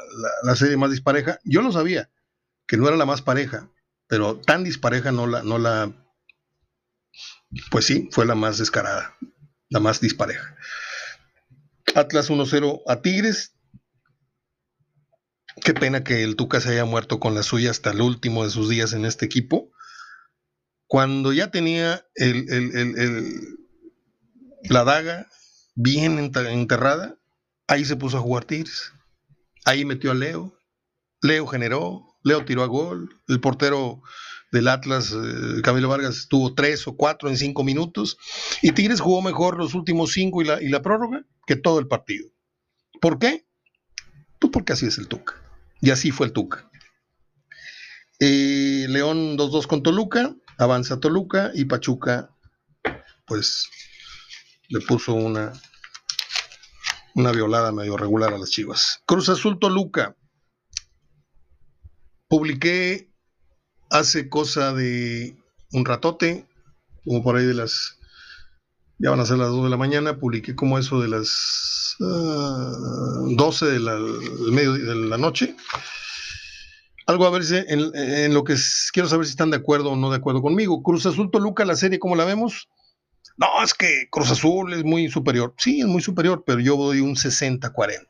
serie 0.56 0.76
más 0.76 0.90
dispareja. 0.90 1.40
Yo 1.44 1.62
lo 1.62 1.72
sabía, 1.72 2.10
que 2.66 2.78
no 2.78 2.88
era 2.88 2.98
la 2.98 3.06
más 3.06 3.22
pareja, 3.22 3.70
pero 4.08 4.40
tan 4.40 4.64
dispareja 4.64 5.12
no 5.12 5.28
la, 5.28 5.44
no 5.44 5.60
la, 5.60 5.94
pues 7.70 7.86
sí, 7.86 8.10
fue 8.12 8.26
la 8.26 8.34
más 8.34 8.58
descarada, 8.58 9.16
la 9.70 9.80
más 9.80 10.02
dispareja. 10.02 10.56
Atlas 11.94 12.32
1-0 12.32 12.82
a 12.88 13.02
Tigres, 13.04 13.54
Qué 15.64 15.74
pena 15.74 16.04
que 16.04 16.24
el 16.24 16.36
Tuca 16.36 16.62
se 16.62 16.70
haya 16.70 16.86
muerto 16.86 17.20
con 17.20 17.36
la 17.36 17.44
suya 17.44 17.72
hasta 17.72 17.92
el 17.92 18.02
último 18.02 18.44
de 18.44 18.50
sus 18.50 18.70
días 18.70 18.94
en 18.94 19.06
este 19.06 19.26
equipo. 19.26 19.72
Cuando 20.88 21.34
ya 21.34 21.52
tenía 21.52 22.06
la 24.64 24.84
daga 24.84 25.28
bien 25.76 26.18
enterrada, 26.20 27.18
ahí 27.68 27.86
se 27.86 27.96
puso 27.96 28.18
a 28.18 28.22
jugar 28.22 28.46
Tigres. 28.46 28.92
Ahí 29.66 29.86
metió 29.86 30.12
a 30.12 30.16
Leo. 30.16 30.58
Leo 31.22 31.46
generó, 31.48 32.18
Leo 32.24 32.46
tiró 32.46 32.64
a 32.64 32.68
gol. 32.68 33.22
El 33.28 33.40
portero 33.40 34.02
del 34.52 34.68
Atlas, 34.68 35.12
eh, 35.12 35.62
Camilo 35.62 35.90
Vargas, 35.90 36.28
tuvo 36.28 36.56
tres 36.56 36.88
o 36.88 36.96
cuatro 36.96 37.30
en 37.30 37.38
cinco 37.38 37.64
minutos. 37.64 38.18
Y 38.62 38.72
Tigres 38.72 39.00
jugó 39.00 39.22
mejor 39.22 39.58
los 39.58 39.74
últimos 39.76 40.12
cinco 40.14 40.42
y 40.42 40.46
la, 40.46 40.62
y 40.62 40.70
la 40.70 40.82
prórroga 40.82 41.24
que 41.46 41.56
todo 41.56 41.80
el 41.80 41.88
partido. 41.88 42.30
¿Por 43.02 43.20
qué? 43.20 43.46
Pues 44.40 44.52
porque 44.52 44.74
así 44.74 44.88
es 44.88 44.98
el 44.98 45.08
Tuca. 45.08 45.36
Y 45.82 45.92
así 45.92 46.12
fue 46.12 46.28
el 46.28 46.34
Tuca. 46.34 46.70
Eh, 48.20 48.86
León 48.90 49.38
2-2 49.38 49.68
con 49.68 49.82
Toluca, 49.82 50.36
avanza 50.58 51.00
Toluca 51.00 51.52
y 51.54 51.66
Pachuca, 51.66 52.36
pues 53.26 53.70
le 54.68 54.82
puso 54.82 55.14
una, 55.14 55.54
una 57.16 57.32
violada 57.32 57.72
medio 57.72 57.96
regular 57.96 58.34
a 58.34 58.38
las 58.38 58.50
chivas. 58.50 59.02
Cruz 59.06 59.30
Azul 59.30 59.58
Toluca. 59.60 60.16
Publiqué 62.28 63.12
hace 63.90 64.30
cosa 64.30 64.74
de 64.74 65.38
un 65.72 65.86
ratote, 65.86 66.48
como 67.04 67.24
por 67.24 67.38
ahí 67.38 67.46
de 67.46 67.54
las. 67.54 67.99
Ya 69.00 69.10
van 69.10 69.20
a 69.22 69.26
ser 69.26 69.38
las 69.38 69.50
2 69.50 69.64
de 69.64 69.70
la 69.70 69.78
mañana, 69.78 70.18
publiqué 70.18 70.56
como 70.56 70.78
eso 70.78 71.00
de 71.00 71.08
las 71.08 71.96
12 72.00 73.66
de 73.66 73.80
la, 73.80 73.98
medio 74.52 74.74
de 74.74 74.96
la 74.96 75.18
noche. 75.18 75.56
Algo 77.08 77.26
a 77.26 77.30
ver 77.30 77.44
si 77.44 77.56
en, 77.56 78.34
lo 78.34 78.44
que 78.44 78.56
quiero 78.94 79.10
saber 79.10 79.26
si 79.26 79.32
están 79.32 79.52
de 79.52 79.58
acuerdo 79.58 79.92
o 79.92 79.96
no 79.96 80.12
de 80.12 80.18
acuerdo 80.18 80.42
conmigo. 80.42 80.84
Cruz 80.84 81.06
Azul 81.06 81.32
Toluca, 81.32 81.66
la 81.66 81.76
serie, 81.76 81.98
¿cómo 81.98 82.16
la 82.16 82.26
vemos? 82.26 82.68
No, 83.38 83.64
es 83.64 83.74
que 83.74 84.08
Cruz 84.12 84.32
Azul 84.32 84.74
es 84.74 84.84
muy 84.84 85.10
superior. 85.10 85.54
Sí, 85.58 85.80
es 85.80 85.88
muy 85.88 86.02
superior, 86.02 86.44
pero 86.46 86.60
yo 86.60 86.76
doy 86.76 87.00
un 87.00 87.16
60-40. 87.16 88.06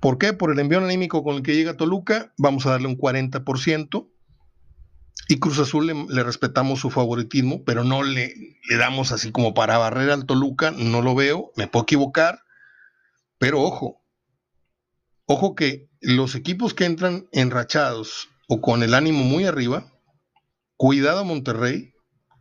¿Por 0.00 0.18
qué? 0.18 0.32
Por 0.32 0.52
el 0.52 0.58
envío 0.60 0.78
anímico 0.78 1.22
con 1.24 1.36
el 1.36 1.42
que 1.42 1.54
llega 1.54 1.76
Toluca, 1.76 2.32
vamos 2.38 2.64
a 2.64 2.70
darle 2.70 2.86
un 2.86 2.96
40%. 2.96 4.08
Y 5.30 5.38
Cruz 5.38 5.60
Azul 5.60 5.86
le, 5.86 6.22
respetamos 6.24 6.80
su 6.80 6.90
favoritismo, 6.90 7.62
pero 7.62 7.84
no 7.84 8.02
le, 8.02 8.58
damos 8.76 9.12
así 9.12 9.30
como 9.30 9.54
para 9.54 9.78
barrer 9.78 10.10
al 10.10 10.26
Toluca, 10.26 10.72
no 10.72 11.02
lo 11.02 11.14
veo, 11.14 11.52
me 11.54 11.68
puedo 11.68 11.84
equivocar, 11.84 12.42
pero 13.38 13.62
ojo, 13.62 14.02
ojo 15.26 15.54
que 15.54 15.88
los 16.00 16.34
equipos 16.34 16.74
que 16.74 16.84
entran 16.84 17.28
enrachados 17.30 18.28
o 18.48 18.60
con 18.60 18.82
el 18.82 18.92
ánimo 18.92 19.22
muy 19.22 19.44
arriba, 19.44 19.92
cuidado 20.76 21.24
Monterrey, 21.24 21.94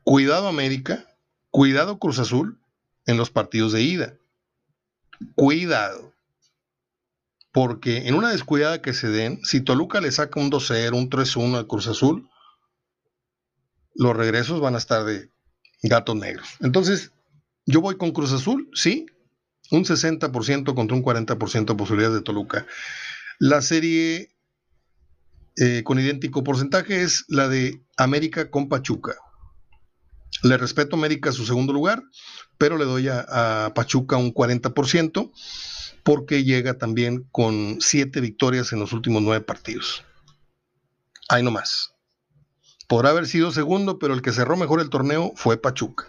cuidado 0.03 0.47
América, 0.47 1.05
cuidado 1.51 1.99
Cruz 1.99 2.17
Azul 2.17 2.59
en 3.05 3.17
los 3.17 3.29
partidos 3.29 3.71
de 3.71 3.83
ida. 3.83 4.17
Cuidado. 5.35 6.15
Porque 7.51 8.07
en 8.07 8.15
una 8.15 8.31
descuidada 8.31 8.81
que 8.81 8.93
se 8.93 9.09
den, 9.09 9.45
si 9.45 9.61
Toluca 9.61 10.01
le 10.01 10.11
saca 10.11 10.39
un 10.39 10.49
2-0, 10.49 10.97
un 10.97 11.07
3-1 11.11 11.55
al 11.55 11.67
Cruz 11.67 11.85
Azul, 11.85 12.27
los 13.95 14.15
regresos 14.15 14.61
van 14.61 14.75
a 14.75 14.79
estar 14.79 15.03
de 15.05 15.29
gatos 15.83 16.15
negros. 16.15 16.47
Entonces, 16.61 17.11
yo 17.65 17.81
voy 17.81 17.97
con 17.97 18.11
Cruz 18.11 18.31
Azul, 18.31 18.69
sí, 18.73 19.05
un 19.71 19.85
60% 19.85 20.73
contra 20.73 20.97
un 20.97 21.03
40% 21.03 21.65
de 21.65 21.75
posibilidades 21.75 22.17
de 22.17 22.23
Toluca. 22.23 22.65
La 23.39 23.61
serie 23.61 24.35
eh, 25.57 25.83
con 25.83 25.99
idéntico 25.99 26.43
porcentaje 26.43 27.03
es 27.03 27.25
la 27.27 27.47
de 27.47 27.81
América 27.97 28.49
con 28.49 28.69
Pachuca. 28.69 29.15
Le 30.43 30.57
respeto 30.57 30.95
a 30.95 30.99
América 30.99 31.31
su 31.31 31.45
segundo 31.45 31.73
lugar, 31.73 32.03
pero 32.57 32.77
le 32.77 32.85
doy 32.85 33.09
a, 33.09 33.71
Pachuca 33.75 34.17
un 34.17 34.33
40% 34.33 35.31
porque 36.03 36.43
llega 36.43 36.77
también 36.77 37.27
con 37.31 37.77
siete 37.81 38.21
victorias 38.21 38.71
en 38.71 38.79
los 38.79 38.93
últimos 38.93 39.21
nueve 39.21 39.43
partidos. 39.43 40.03
Ahí 41.27 41.43
nomás. 41.43 41.93
Podrá 42.89 43.11
haber 43.11 43.27
sido 43.27 43.51
segundo, 43.51 43.99
pero 43.99 44.15
el 44.15 44.23
que 44.23 44.31
cerró 44.31 44.57
mejor 44.57 44.81
el 44.81 44.89
torneo 44.89 45.31
fue 45.35 45.61
Pachuca. 45.61 46.07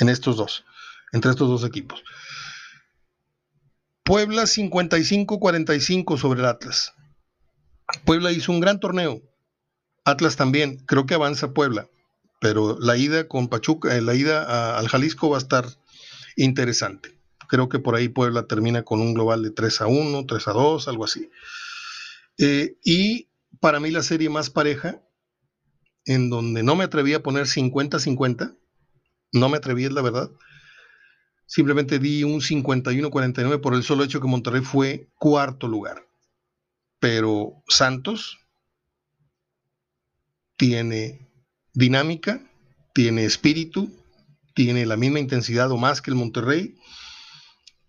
En 0.00 0.08
estos 0.08 0.36
dos, 0.36 0.64
entre 1.12 1.30
estos 1.30 1.48
dos 1.48 1.62
equipos. 1.62 2.02
Puebla 4.02 4.42
55-45 4.42 6.18
sobre 6.18 6.40
el 6.40 6.46
Atlas. 6.46 6.94
Puebla 8.04 8.32
hizo 8.32 8.50
un 8.50 8.58
gran 8.58 8.80
torneo. 8.80 9.22
Atlas 10.04 10.34
también. 10.34 10.84
Creo 10.84 11.06
que 11.06 11.14
avanza 11.14 11.54
Puebla. 11.54 11.88
Pero 12.40 12.76
la 12.80 12.96
ida 12.96 13.28
con 13.28 13.46
Pachuca, 13.46 13.96
eh, 13.96 14.00
la 14.00 14.16
ida 14.16 14.76
al 14.76 14.88
Jalisco 14.88 15.30
va 15.30 15.36
a 15.36 15.40
estar 15.40 15.64
interesante. 16.34 17.16
Creo 17.46 17.68
que 17.68 17.78
por 17.78 17.94
ahí 17.94 18.08
Puebla 18.08 18.48
termina 18.48 18.82
con 18.82 19.00
un 19.00 19.14
global 19.14 19.44
de 19.44 19.52
3 19.52 19.82
a 19.82 19.86
1, 19.86 20.26
3 20.26 20.48
a 20.48 20.52
2, 20.54 20.88
algo 20.88 21.04
así. 21.04 21.30
Eh, 22.36 22.78
y 22.82 23.28
para 23.60 23.78
mí 23.78 23.92
la 23.92 24.02
serie 24.02 24.28
más 24.28 24.50
pareja 24.50 25.00
en 26.10 26.28
donde 26.28 26.64
no 26.64 26.74
me 26.74 26.82
atreví 26.82 27.14
a 27.14 27.22
poner 27.22 27.46
50-50, 27.46 28.56
no 29.32 29.48
me 29.48 29.58
atreví, 29.58 29.84
es 29.84 29.92
la 29.92 30.02
verdad. 30.02 30.28
Simplemente 31.46 32.00
di 32.00 32.24
un 32.24 32.40
51-49 32.40 33.60
por 33.60 33.74
el 33.74 33.84
solo 33.84 34.02
hecho 34.02 34.20
que 34.20 34.26
Monterrey 34.26 34.62
fue 34.62 35.08
cuarto 35.14 35.68
lugar. 35.68 36.04
Pero 36.98 37.62
Santos 37.68 38.38
tiene 40.56 41.30
dinámica, 41.74 42.42
tiene 42.92 43.24
espíritu, 43.24 43.96
tiene 44.52 44.86
la 44.86 44.96
misma 44.96 45.20
intensidad 45.20 45.70
o 45.70 45.76
más 45.76 46.02
que 46.02 46.10
el 46.10 46.16
Monterrey 46.16 46.74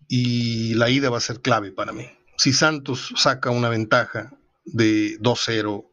y 0.06 0.74
la 0.74 0.90
ida 0.90 1.10
va 1.10 1.18
a 1.18 1.20
ser 1.20 1.40
clave 1.40 1.72
para 1.72 1.92
mí. 1.92 2.06
Si 2.38 2.52
Santos 2.52 3.12
saca 3.16 3.50
una 3.50 3.68
ventaja 3.68 4.32
de 4.64 5.18
2-0 5.18 5.91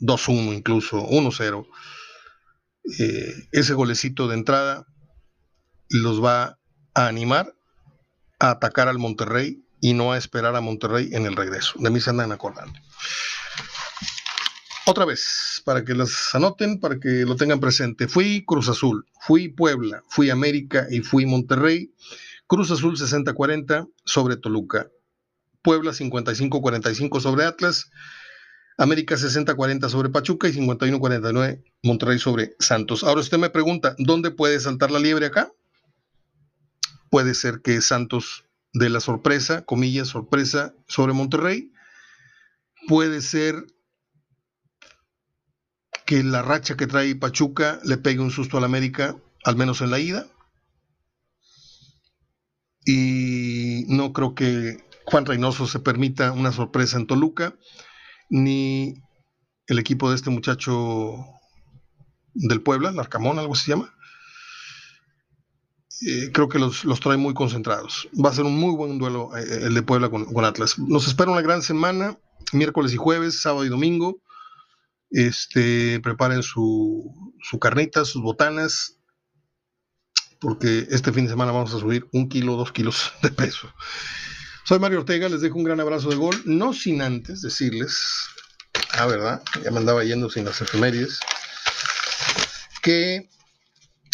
2-1 0.00 0.54
incluso, 0.54 1.06
1-0. 1.06 1.66
Eh, 2.98 3.34
ese 3.52 3.74
golecito 3.74 4.26
de 4.28 4.34
entrada 4.34 4.86
los 5.88 6.24
va 6.24 6.58
a 6.94 7.06
animar 7.06 7.54
a 8.38 8.50
atacar 8.50 8.88
al 8.88 8.98
Monterrey 8.98 9.62
y 9.80 9.92
no 9.92 10.12
a 10.12 10.18
esperar 10.18 10.56
a 10.56 10.60
Monterrey 10.60 11.10
en 11.12 11.26
el 11.26 11.36
regreso. 11.36 11.74
De 11.78 11.90
mí 11.90 12.00
se 12.00 12.10
andan 12.10 12.32
acordando. 12.32 12.78
Otra 14.86 15.04
vez, 15.04 15.62
para 15.64 15.84
que 15.84 15.94
las 15.94 16.34
anoten, 16.34 16.80
para 16.80 16.98
que 16.98 17.24
lo 17.24 17.36
tengan 17.36 17.60
presente. 17.60 18.08
Fui 18.08 18.44
Cruz 18.46 18.68
Azul, 18.68 19.06
fui 19.20 19.48
Puebla, 19.48 20.02
fui 20.08 20.30
América 20.30 20.86
y 20.90 21.00
fui 21.00 21.26
Monterrey. 21.26 21.94
Cruz 22.46 22.70
Azul 22.70 22.96
60-40 22.96 23.88
sobre 24.04 24.36
Toluca. 24.36 24.88
Puebla 25.62 25.92
55-45 25.92 27.20
sobre 27.20 27.44
Atlas. 27.44 27.90
América 28.80 29.14
60-40 29.14 29.90
sobre 29.90 30.08
Pachuca 30.08 30.48
y 30.48 30.52
51-49 30.52 31.62
Monterrey 31.82 32.18
sobre 32.18 32.56
Santos. 32.58 33.04
Ahora 33.04 33.20
usted 33.20 33.36
me 33.36 33.50
pregunta, 33.50 33.94
¿dónde 33.98 34.30
puede 34.30 34.58
saltar 34.58 34.90
la 34.90 34.98
liebre 34.98 35.26
acá? 35.26 35.52
Puede 37.10 37.34
ser 37.34 37.60
que 37.60 37.82
Santos 37.82 38.46
de 38.72 38.88
la 38.88 39.00
sorpresa, 39.00 39.66
comillas, 39.66 40.08
sorpresa 40.08 40.74
sobre 40.88 41.12
Monterrey. 41.12 41.74
Puede 42.88 43.20
ser 43.20 43.66
que 46.06 46.24
la 46.24 46.40
racha 46.40 46.78
que 46.78 46.86
trae 46.86 47.14
Pachuca 47.14 47.80
le 47.84 47.98
pegue 47.98 48.20
un 48.20 48.30
susto 48.30 48.56
al 48.56 48.64
América, 48.64 49.14
al 49.44 49.56
menos 49.56 49.82
en 49.82 49.90
la 49.90 49.98
ida. 49.98 50.26
Y 52.86 53.84
no 53.88 54.14
creo 54.14 54.34
que 54.34 54.82
Juan 55.04 55.26
Reynoso 55.26 55.66
se 55.66 55.80
permita 55.80 56.32
una 56.32 56.50
sorpresa 56.50 56.96
en 56.96 57.06
Toluca 57.06 57.54
ni 58.30 58.94
el 59.66 59.78
equipo 59.78 60.08
de 60.08 60.16
este 60.16 60.30
muchacho 60.30 61.26
del 62.32 62.62
Puebla, 62.62 62.92
Larcamón, 62.92 63.38
algo 63.38 63.54
se 63.54 63.70
llama. 63.70 63.94
Eh, 66.06 66.30
creo 66.32 66.48
que 66.48 66.58
los, 66.58 66.82
trae 67.00 67.18
muy 67.18 67.34
concentrados. 67.34 68.08
Va 68.12 68.30
a 68.30 68.34
ser 68.34 68.44
un 68.46 68.58
muy 68.58 68.74
buen 68.74 68.98
duelo 68.98 69.36
eh, 69.36 69.66
el 69.66 69.74
de 69.74 69.82
Puebla 69.82 70.08
con, 70.08 70.44
Atlas. 70.44 70.78
Nos 70.78 71.06
espera 71.06 71.30
una 71.30 71.42
gran 71.42 71.60
semana, 71.60 72.18
miércoles 72.52 72.94
y 72.94 72.96
jueves, 72.96 73.40
sábado 73.40 73.66
y 73.66 73.68
domingo. 73.68 74.22
Este, 75.10 76.00
preparen 76.00 76.42
su, 76.42 77.34
su 77.42 77.58
carnita, 77.58 78.04
sus 78.04 78.22
botanas, 78.22 78.98
porque 80.38 80.86
este 80.90 81.12
fin 81.12 81.24
de 81.24 81.30
semana 81.30 81.52
vamos 81.52 81.74
a 81.74 81.80
subir 81.80 82.08
un 82.12 82.28
kilo, 82.28 82.56
dos 82.56 82.72
kilos 82.72 83.12
de 83.22 83.30
peso. 83.30 83.68
Soy 84.70 84.78
Mario 84.78 85.00
Ortega, 85.00 85.28
les 85.28 85.40
dejo 85.40 85.58
un 85.58 85.64
gran 85.64 85.80
abrazo 85.80 86.10
de 86.10 86.14
gol, 86.14 86.36
no 86.44 86.72
sin 86.72 87.02
antes 87.02 87.42
decirles, 87.42 88.28
ah, 88.92 89.04
verdad, 89.06 89.42
ya 89.64 89.72
me 89.72 89.78
andaba 89.78 90.04
yendo 90.04 90.30
sin 90.30 90.44
las 90.44 90.60
efemérides, 90.60 91.18
que 92.80 93.28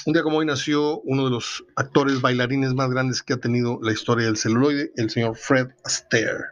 un 0.06 0.14
día 0.14 0.22
como 0.22 0.38
hoy 0.38 0.46
nació 0.46 1.00
uno 1.00 1.26
de 1.26 1.30
los 1.30 1.62
actores 1.76 2.22
bailarines 2.22 2.72
más 2.72 2.88
grandes 2.88 3.22
que 3.22 3.34
ha 3.34 3.36
tenido 3.36 3.78
la 3.82 3.92
historia 3.92 4.24
del 4.24 4.38
celuloide, 4.38 4.92
el 4.96 5.10
señor 5.10 5.36
Fred 5.36 5.66
Astaire, 5.84 6.46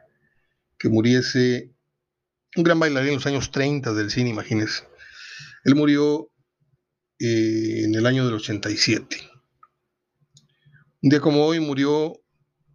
que 0.77 0.91
muriese, 0.91 1.73
un 2.57 2.63
gran 2.63 2.79
bailarín 2.79 3.09
en 3.09 3.15
los 3.15 3.27
años 3.27 3.51
30 3.53 3.95
del 3.95 4.11
cine, 4.11 4.29
imagínense. 4.29 4.87
Él 5.65 5.77
murió 5.77 6.31
eh, 7.21 7.85
en 7.85 7.95
el 7.95 8.05
año 8.05 8.27
del 8.27 8.35
87. 8.35 9.17
Un 11.01 11.09
día 11.09 11.21
como 11.21 11.47
hoy 11.47 11.59
murió 11.59 12.21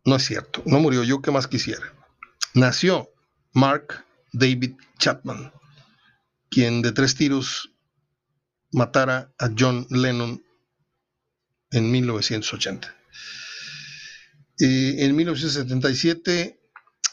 no 0.06 0.16
es 0.16 0.24
cierto, 0.26 0.62
no 0.66 0.80
murió 0.80 1.04
yo, 1.04 1.22
¿qué 1.22 1.32
más 1.32 1.48
quisiera? 1.48 1.94
Nació 2.54 3.10
Mark 3.54 4.06
David 4.34 4.76
Chapman, 4.98 5.52
quien 6.50 6.82
de 6.82 6.92
tres 6.92 7.16
tiros 7.16 7.72
matara 8.72 9.34
a 9.40 9.50
John 9.58 9.88
Lennon 9.90 10.44
en 11.72 11.92
1980. 11.92 12.96
en 14.60 15.16
1977 15.16 16.60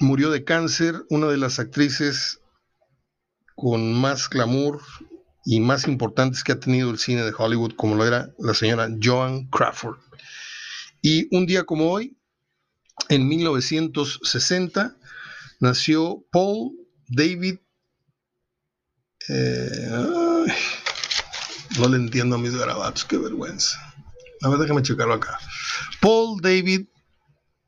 murió 0.00 0.30
de 0.30 0.44
cáncer 0.44 1.04
una 1.10 1.28
de 1.28 1.36
las 1.36 1.58
actrices 1.58 2.40
con 3.54 3.94
más 3.94 4.28
glamour 4.28 4.82
y 5.44 5.60
más 5.60 5.86
importantes 5.86 6.42
que 6.42 6.52
ha 6.52 6.60
tenido 6.60 6.90
el 6.90 6.98
cine 6.98 7.22
de 7.22 7.32
Hollywood, 7.36 7.74
como 7.76 7.94
lo 7.94 8.04
era 8.04 8.34
la 8.38 8.52
señora 8.52 8.88
Joan 9.02 9.46
Crawford. 9.46 9.98
Y 11.00 11.34
un 11.34 11.46
día 11.46 11.64
como 11.64 11.90
hoy, 11.90 12.15
en 13.08 13.28
1960 13.28 14.96
nació 15.60 16.24
Paul 16.30 16.72
David. 17.08 17.58
Eh, 19.28 20.46
no 21.78 21.88
le 21.88 21.96
entiendo 21.96 22.36
a 22.36 22.38
mis 22.38 22.54
grabatos, 22.54 23.04
qué 23.04 23.18
vergüenza. 23.18 23.78
A 24.42 24.48
ver, 24.48 24.58
déjame 24.58 24.82
checarlo 24.82 25.14
acá. 25.14 25.38
Paul 26.00 26.40
David 26.40 26.86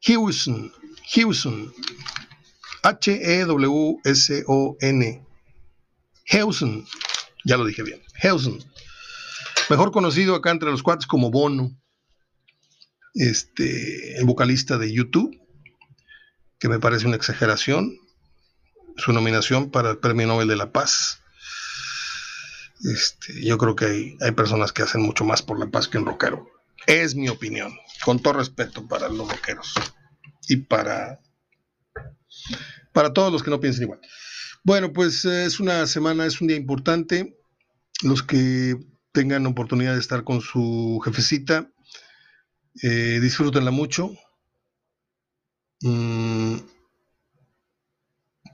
Hewson. 0.01 0.73
Hewson. 1.15 1.73
H-E-W-S-O-N. 2.83 4.07
Hewson. 6.27 6.87
Ya 7.45 7.57
lo 7.57 7.65
dije 7.65 7.83
bien. 7.83 8.03
Hewson. 8.23 8.63
Mejor 9.71 9.91
conocido 9.93 10.35
acá 10.35 10.51
entre 10.51 10.71
los 10.71 10.83
cuates 10.83 11.07
como 11.07 11.31
Bono 11.31 11.71
este, 13.19 14.17
el 14.17 14.25
vocalista 14.25 14.79
de 14.79 14.93
YouTube, 14.93 15.37
que 16.59 16.69
me 16.69 16.79
parece 16.79 17.07
una 17.07 17.17
exageración, 17.17 17.99
su 18.97 19.13
nominación 19.13 19.71
para 19.71 19.91
el 19.91 19.99
Premio 19.99 20.29
Nobel 20.29 20.49
de 20.49 20.57
la 20.57 20.73
Paz. 20.73 21.21
Este, 22.85 23.45
yo 23.45 23.59
creo 23.59 23.75
que 23.75 23.85
hay, 23.87 24.17
hay, 24.21 24.31
personas 24.33 24.73
que 24.73 24.83
hacen 24.83 25.03
mucho 25.03 25.25
más 25.25 25.43
por 25.43 25.59
la 25.59 25.67
paz 25.67 25.89
que 25.89 25.99
un 25.99 26.07
rockero. 26.07 26.49
Es 26.87 27.17
mi 27.17 27.29
opinión, 27.29 27.77
con 28.05 28.21
todo 28.21 28.35
respeto 28.35 28.87
para 28.87 29.09
los 29.09 29.29
rockeros 29.29 29.75
y 30.47 30.59
para, 30.59 31.21
para 32.93 33.13
todos 33.13 33.33
los 33.33 33.43
que 33.43 33.51
no 33.51 33.59
piensen 33.59 33.85
igual. 33.85 34.01
Bueno, 34.63 34.93
pues 34.93 35.25
eh, 35.25 35.45
es 35.45 35.59
una 35.59 35.87
semana, 35.87 36.25
es 36.25 36.41
un 36.41 36.47
día 36.47 36.57
importante. 36.57 37.37
Los 38.03 38.23
que 38.23 38.77
tengan 39.11 39.45
oportunidad 39.47 39.95
de 39.95 40.01
estar 40.01 40.23
con 40.23 40.41
su 40.41 41.01
jefecita, 41.05 41.73
eh, 42.83 43.19
disfrútenla 43.21 43.71
mucho. 43.71 44.13
Mm, 45.81 46.57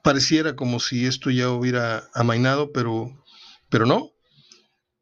pareciera 0.02 0.54
como 0.56 0.80
si 0.80 1.06
esto 1.06 1.30
ya 1.30 1.50
hubiera 1.50 2.08
amainado, 2.14 2.72
pero, 2.72 3.10
pero 3.68 3.86
no. 3.86 4.10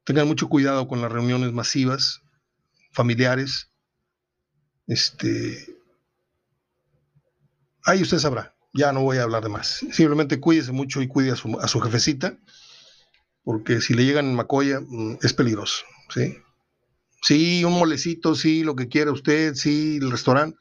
Tengan 0.05 0.27
mucho 0.27 0.49
cuidado 0.49 0.89
con 0.89 1.01
las 1.01 1.13
reuniones 1.13 1.53
masivas, 1.53 2.23
familiares. 2.93 3.71
Este, 4.87 5.77
ahí 7.85 8.03
usted 8.03 8.19
sabrá 8.19 8.55
ya 8.73 8.93
no 8.93 9.03
voy 9.03 9.19
a 9.19 9.23
hablar 9.23 9.43
de 9.43 9.49
más. 9.49 9.85
Simplemente 9.93 10.41
cuídese 10.41 10.73
mucho 10.73 11.03
y 11.03 11.09
cuide 11.09 11.33
a 11.33 11.37
su, 11.37 11.59
a 11.61 11.69
su 11.69 11.81
jefecita, 11.81 12.39
porque 13.45 13.81
si 13.81 13.95
le 13.95 14.05
llegan 14.05 14.27
en 14.27 14.35
Macoya 14.35 14.81
mm, 14.81 15.19
es 15.23 15.33
peligroso, 15.33 15.85
¿sí? 16.09 16.37
Sí, 17.23 17.63
un 17.65 17.75
molecito, 17.75 18.35
sí, 18.35 18.65
lo 18.65 18.75
que 18.75 18.89
quiera 18.89 19.13
usted, 19.13 19.55
sí, 19.55 19.99
el 20.03 20.11
restaurante, 20.11 20.59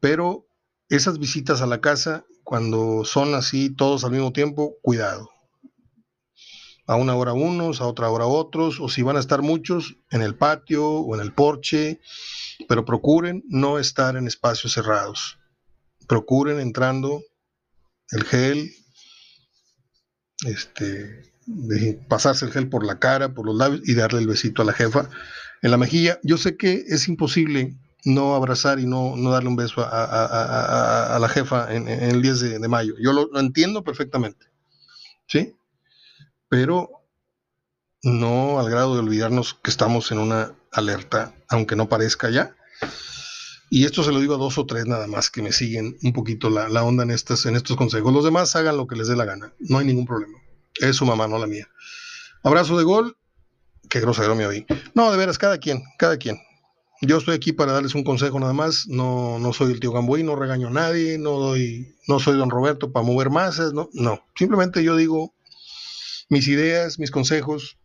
pero 0.00 0.46
esas 0.88 1.18
visitas 1.18 1.60
a 1.60 1.66
la 1.66 1.82
casa, 1.82 2.24
cuando 2.42 3.04
son 3.04 3.34
así 3.34 3.68
todos 3.68 4.02
al 4.02 4.12
mismo 4.12 4.32
tiempo, 4.32 4.76
cuidado. 4.80 5.28
A 6.86 6.96
una 6.96 7.14
hora 7.14 7.34
unos, 7.34 7.82
a 7.82 7.86
otra 7.86 8.08
hora 8.08 8.24
otros, 8.24 8.80
o 8.80 8.88
si 8.88 9.02
van 9.02 9.18
a 9.18 9.20
estar 9.20 9.42
muchos, 9.42 9.98
en 10.10 10.22
el 10.22 10.34
patio 10.34 10.88
o 10.88 11.14
en 11.14 11.20
el 11.20 11.34
porche, 11.34 12.00
pero 12.66 12.86
procuren 12.86 13.44
no 13.48 13.78
estar 13.78 14.16
en 14.16 14.26
espacios 14.26 14.72
cerrados. 14.72 15.38
Procuren 16.08 16.60
entrando 16.60 17.22
el 18.10 18.24
gel, 18.24 18.72
este, 20.46 21.30
pasarse 22.08 22.46
el 22.46 22.52
gel 22.52 22.70
por 22.70 22.86
la 22.86 22.98
cara, 22.98 23.34
por 23.34 23.44
los 23.44 23.54
labios 23.54 23.86
y 23.86 23.94
darle 23.94 24.20
el 24.20 24.26
besito 24.26 24.62
a 24.62 24.64
la 24.64 24.72
jefa 24.72 25.10
en 25.62 25.70
la 25.70 25.76
mejilla. 25.76 26.18
Yo 26.22 26.36
sé 26.36 26.56
que 26.56 26.84
es 26.88 27.08
imposible 27.08 27.76
no 28.04 28.34
abrazar 28.34 28.78
y 28.80 28.86
no, 28.86 29.16
no 29.16 29.30
darle 29.30 29.48
un 29.48 29.56
beso 29.56 29.82
a, 29.86 31.18
la 31.20 31.28
jefa 31.28 31.72
en, 31.74 31.88
el 31.88 32.22
10 32.22 32.40
de, 32.60 32.68
mayo. 32.68 32.94
Yo 32.98 33.12
lo, 33.12 33.38
entiendo 33.38 33.84
perfectamente, 33.84 34.46
¿sí? 35.26 35.54
Pero 36.48 36.90
no 38.02 38.58
al 38.58 38.70
grado 38.70 38.94
de 38.94 39.00
olvidarnos 39.00 39.54
que 39.54 39.70
estamos 39.70 40.10
en 40.12 40.18
una 40.18 40.54
alerta, 40.72 41.34
aunque 41.48 41.76
no 41.76 41.88
parezca 41.88 42.30
ya, 42.30 42.54
y 43.72 43.84
esto 43.84 44.02
se 44.02 44.10
lo 44.10 44.18
digo 44.18 44.34
a 44.34 44.38
dos 44.38 44.58
o 44.58 44.66
tres 44.66 44.86
nada 44.86 45.06
más 45.06 45.30
que 45.30 45.42
me 45.42 45.52
siguen 45.52 45.96
un 46.02 46.12
poquito 46.12 46.50
la, 46.50 46.82
onda 46.82 47.04
en, 47.04 47.12
estas, 47.12 47.46
en 47.46 47.54
estos 47.54 47.76
consejos. 47.76 48.12
Los 48.12 48.24
demás 48.24 48.56
hagan 48.56 48.76
lo 48.76 48.88
que 48.88 48.96
les 48.96 49.06
dé 49.06 49.14
la 49.14 49.24
gana. 49.24 49.54
No 49.60 49.78
hay 49.78 49.86
ningún 49.86 50.06
problema. 50.06 50.36
Es 50.80 50.96
su 50.96 51.06
mamá, 51.06 51.28
no 51.28 51.38
la 51.38 51.46
mía. 51.46 51.68
Abrazo 52.42 52.76
de 52.76 52.82
gol. 52.82 53.16
Qué 53.90 54.00
grosero 54.00 54.36
me 54.36 54.46
oí. 54.46 54.64
No, 54.94 55.10
de 55.10 55.18
veras, 55.18 55.36
cada 55.36 55.58
quien, 55.58 55.82
cada 55.98 56.16
quien. 56.16 56.38
Yo 57.02 57.18
estoy 57.18 57.34
aquí 57.34 57.52
para 57.52 57.72
darles 57.72 57.96
un 57.96 58.04
consejo 58.04 58.38
nada 58.38 58.52
más. 58.52 58.86
No, 58.86 59.38
no 59.40 59.52
soy 59.52 59.72
el 59.72 59.80
tío 59.80 59.90
Gamboí, 59.90 60.22
no 60.22 60.36
regaño 60.36 60.68
a 60.68 60.70
nadie, 60.70 61.18
no 61.18 61.32
doy, 61.32 61.96
no 62.06 62.20
soy 62.20 62.38
don 62.38 62.50
Roberto 62.50 62.92
para 62.92 63.04
mover 63.04 63.30
masas, 63.30 63.72
no, 63.72 63.90
no. 63.92 64.24
Simplemente 64.36 64.84
yo 64.84 64.96
digo 64.96 65.34
mis 66.28 66.46
ideas, 66.46 67.00
mis 67.00 67.10
consejos 67.10 67.78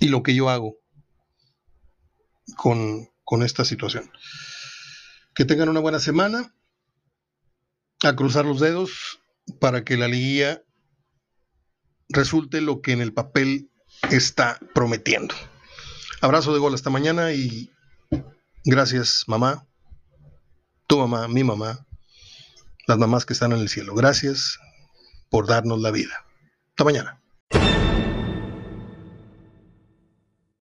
y 0.00 0.08
lo 0.08 0.24
que 0.24 0.34
yo 0.34 0.50
hago 0.50 0.76
con, 2.56 3.08
con 3.22 3.44
esta 3.44 3.64
situación. 3.64 4.10
Que 5.34 5.44
tengan 5.44 5.68
una 5.68 5.80
buena 5.80 6.00
semana. 6.00 6.52
A 8.02 8.14
cruzar 8.14 8.44
los 8.44 8.60
dedos 8.60 9.20
para 9.58 9.84
que 9.84 9.96
la 9.96 10.08
liguilla 10.08 10.62
resulte 12.08 12.60
lo 12.60 12.82
que 12.82 12.92
en 12.92 13.00
el 13.00 13.14
papel 13.14 13.70
está 14.10 14.58
prometiendo. 14.74 15.34
Abrazo 16.20 16.52
de 16.52 16.58
gol 16.58 16.74
hasta 16.74 16.90
mañana 16.90 17.32
y 17.32 17.70
gracias 18.64 19.24
mamá, 19.26 19.66
tu 20.86 20.98
mamá, 20.98 21.28
mi 21.28 21.44
mamá, 21.44 21.86
las 22.86 22.98
mamás 22.98 23.26
que 23.26 23.32
están 23.32 23.52
en 23.52 23.60
el 23.60 23.68
cielo. 23.68 23.94
Gracias 23.94 24.58
por 25.30 25.46
darnos 25.46 25.80
la 25.80 25.90
vida. 25.90 26.24
Hasta 26.70 26.84
mañana. 26.84 27.20